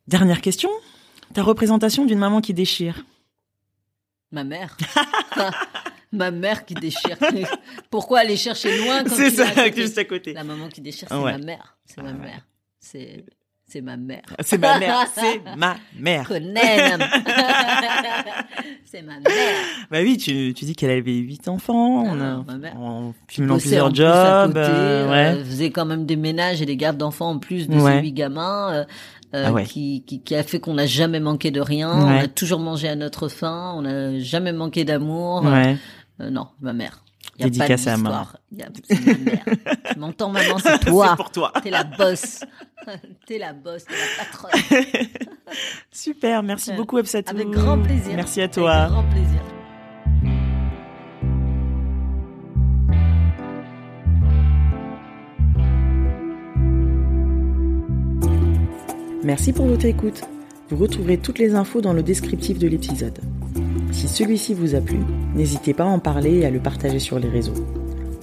Dernière 0.08 0.40
question. 0.40 0.70
Ta 1.34 1.42
représentation 1.42 2.04
d'une 2.06 2.18
maman 2.18 2.40
qui 2.40 2.54
déchire. 2.54 3.04
Ma 4.32 4.44
mère. 4.44 4.76
Ma 6.12 6.30
mère 6.30 6.64
qui 6.64 6.72
déchire. 6.74 7.16
Pourquoi 7.90 8.20
aller 8.20 8.36
chercher 8.36 8.78
loin 8.78 9.04
quand 9.04 9.14
C'est 9.14 9.30
ça, 9.30 9.70
juste 9.70 9.98
à 9.98 10.04
côté. 10.04 10.32
La 10.32 10.44
maman 10.44 10.68
qui 10.68 10.80
déchire, 10.80 11.06
c'est 11.10 11.14
Ouais. 11.16 11.32
ma 11.32 11.38
mère. 11.38 11.76
C'est 11.84 12.02
ma 12.02 12.12
mère. 12.12 12.46
C'est 12.80 13.24
c'est 13.68 13.80
ma 13.82 13.96
mère. 13.96 14.22
C'est 14.40 14.58
ma 14.58 14.78
mère. 14.78 15.04
C'est 15.14 15.40
ma 15.56 15.66
mère. 15.98 16.28
C'est 18.84 19.02
ma 19.02 19.14
mère. 19.20 19.54
Bah 19.90 19.98
oui, 20.02 20.16
tu, 20.16 20.54
tu 20.54 20.64
dis 20.64 20.74
qu'elle 20.74 20.90
avait 20.90 21.12
huit 21.14 21.46
enfants. 21.48 22.04
Ah 22.06 22.10
on 22.12 22.20
a, 22.20 22.24
non, 22.36 22.44
ma 22.46 22.56
mère. 22.56 22.76
en 22.80 23.14
cumulant 23.26 23.58
plusieurs 23.58 23.92
plus 23.92 24.02
à 24.04 24.44
jobs. 24.46 24.54
côté, 24.54 24.60
euh, 24.66 25.06
euh, 25.06 25.10
ouais. 25.38 25.44
faisait 25.44 25.70
quand 25.70 25.84
même 25.84 26.06
des 26.06 26.16
ménages 26.16 26.62
et 26.62 26.66
des 26.66 26.76
gardes 26.76 26.96
d'enfants 26.96 27.30
en 27.30 27.38
plus 27.38 27.68
de 27.68 27.76
Ouais. 27.78 27.96
ces 27.96 28.00
huit 28.00 28.12
gamins. 28.12 28.72
euh, 28.72 28.84
euh, 29.34 29.44
Ah 29.48 29.52
ouais. 29.52 29.64
qui, 29.64 30.02
qui, 30.06 30.22
qui 30.22 30.34
a 30.34 30.42
fait 30.42 30.58
qu'on 30.58 30.72
n'a 30.74 30.86
jamais 30.86 31.20
manqué 31.20 31.50
de 31.50 31.60
rien, 31.60 31.90
on 31.90 32.08
a 32.18 32.26
toujours 32.28 32.60
mangé 32.60 32.88
à 32.88 32.96
notre 32.96 33.28
faim, 33.28 33.74
on 33.76 33.82
n'a 33.82 34.18
jamais 34.20 34.52
manqué 34.54 34.84
d'amour. 34.86 35.44
Ouais. 35.44 35.76
Euh, 36.22 36.30
non, 36.30 36.46
ma 36.62 36.72
mère. 36.72 37.04
Y 37.38 37.42
a 37.42 37.44
pas 37.44 37.50
Dédicace 37.50 37.86
à 37.86 37.92
a- 37.92 37.96
c'est 37.96 38.02
ma 38.02 38.10
mère. 38.10 38.36
tu 39.92 39.98
m'entends, 39.98 40.30
maman, 40.30 40.58
c'est 40.58 40.78
toi. 40.86 41.08
C'est 41.10 41.16
pour 41.16 41.30
toi. 41.30 41.52
T'es 41.62 41.68
la 41.70 41.84
bosse. 41.84 42.40
T'es 43.26 43.38
la 43.38 43.52
bosse, 43.52 43.84
t'es 43.84 43.94
la 43.94 44.24
patronne. 44.24 44.84
Super, 45.90 46.42
merci 46.42 46.72
beaucoup 46.72 46.96
Absatou. 46.98 47.30
Avec 47.30 47.48
grand 47.48 47.78
plaisir. 47.78 48.12
Merci 48.14 48.40
à 48.40 48.44
Avec 48.44 48.54
toi. 48.54 48.88
grand 48.88 49.04
plaisir. 49.04 49.40
Merci 59.24 59.52
pour 59.52 59.66
votre 59.66 59.84
écoute. 59.84 60.22
Vous 60.70 60.76
retrouverez 60.76 61.18
toutes 61.18 61.38
les 61.38 61.54
infos 61.54 61.80
dans 61.80 61.92
le 61.92 62.02
descriptif 62.02 62.58
de 62.58 62.68
l'épisode. 62.68 63.18
Si 63.90 64.06
celui-ci 64.08 64.54
vous 64.54 64.74
a 64.74 64.80
plu, 64.80 64.98
n'hésitez 65.34 65.74
pas 65.74 65.84
à 65.84 65.88
en 65.88 65.98
parler 65.98 66.38
et 66.38 66.46
à 66.46 66.50
le 66.50 66.60
partager 66.60 66.98
sur 66.98 67.18
les 67.18 67.28
réseaux. 67.28 67.54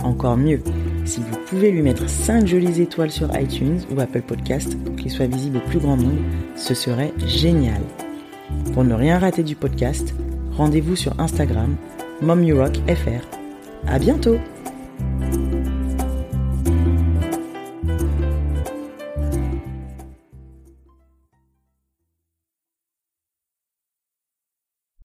Encore 0.04 0.38
mieux, 0.38 0.62
si 1.06 1.22
vous 1.22 1.38
pouvez 1.48 1.72
lui 1.72 1.82
mettre 1.82 2.10
5 2.10 2.48
jolies 2.48 2.82
étoiles 2.82 3.12
sur 3.12 3.30
iTunes 3.40 3.80
ou 3.92 4.00
Apple 4.00 4.22
Podcast 4.22 4.76
pour 4.84 4.96
qu'il 4.96 5.12
soit 5.12 5.28
visible 5.28 5.58
au 5.58 5.70
plus 5.70 5.80
grand 5.80 5.98
nombre, 5.98 6.22
ce 6.56 6.74
serait 6.74 7.14
génial. 7.26 7.82
Pour 8.74 8.84
ne 8.84 8.94
rien 8.94 9.20
rater 9.20 9.44
du 9.44 9.56
podcast, 9.56 10.14
rendez-vous 10.52 10.96
sur 10.96 11.20
Instagram, 11.20 11.76
MomUrockFR. 12.22 13.24
À 13.88 14.00
bientôt! 14.00 14.38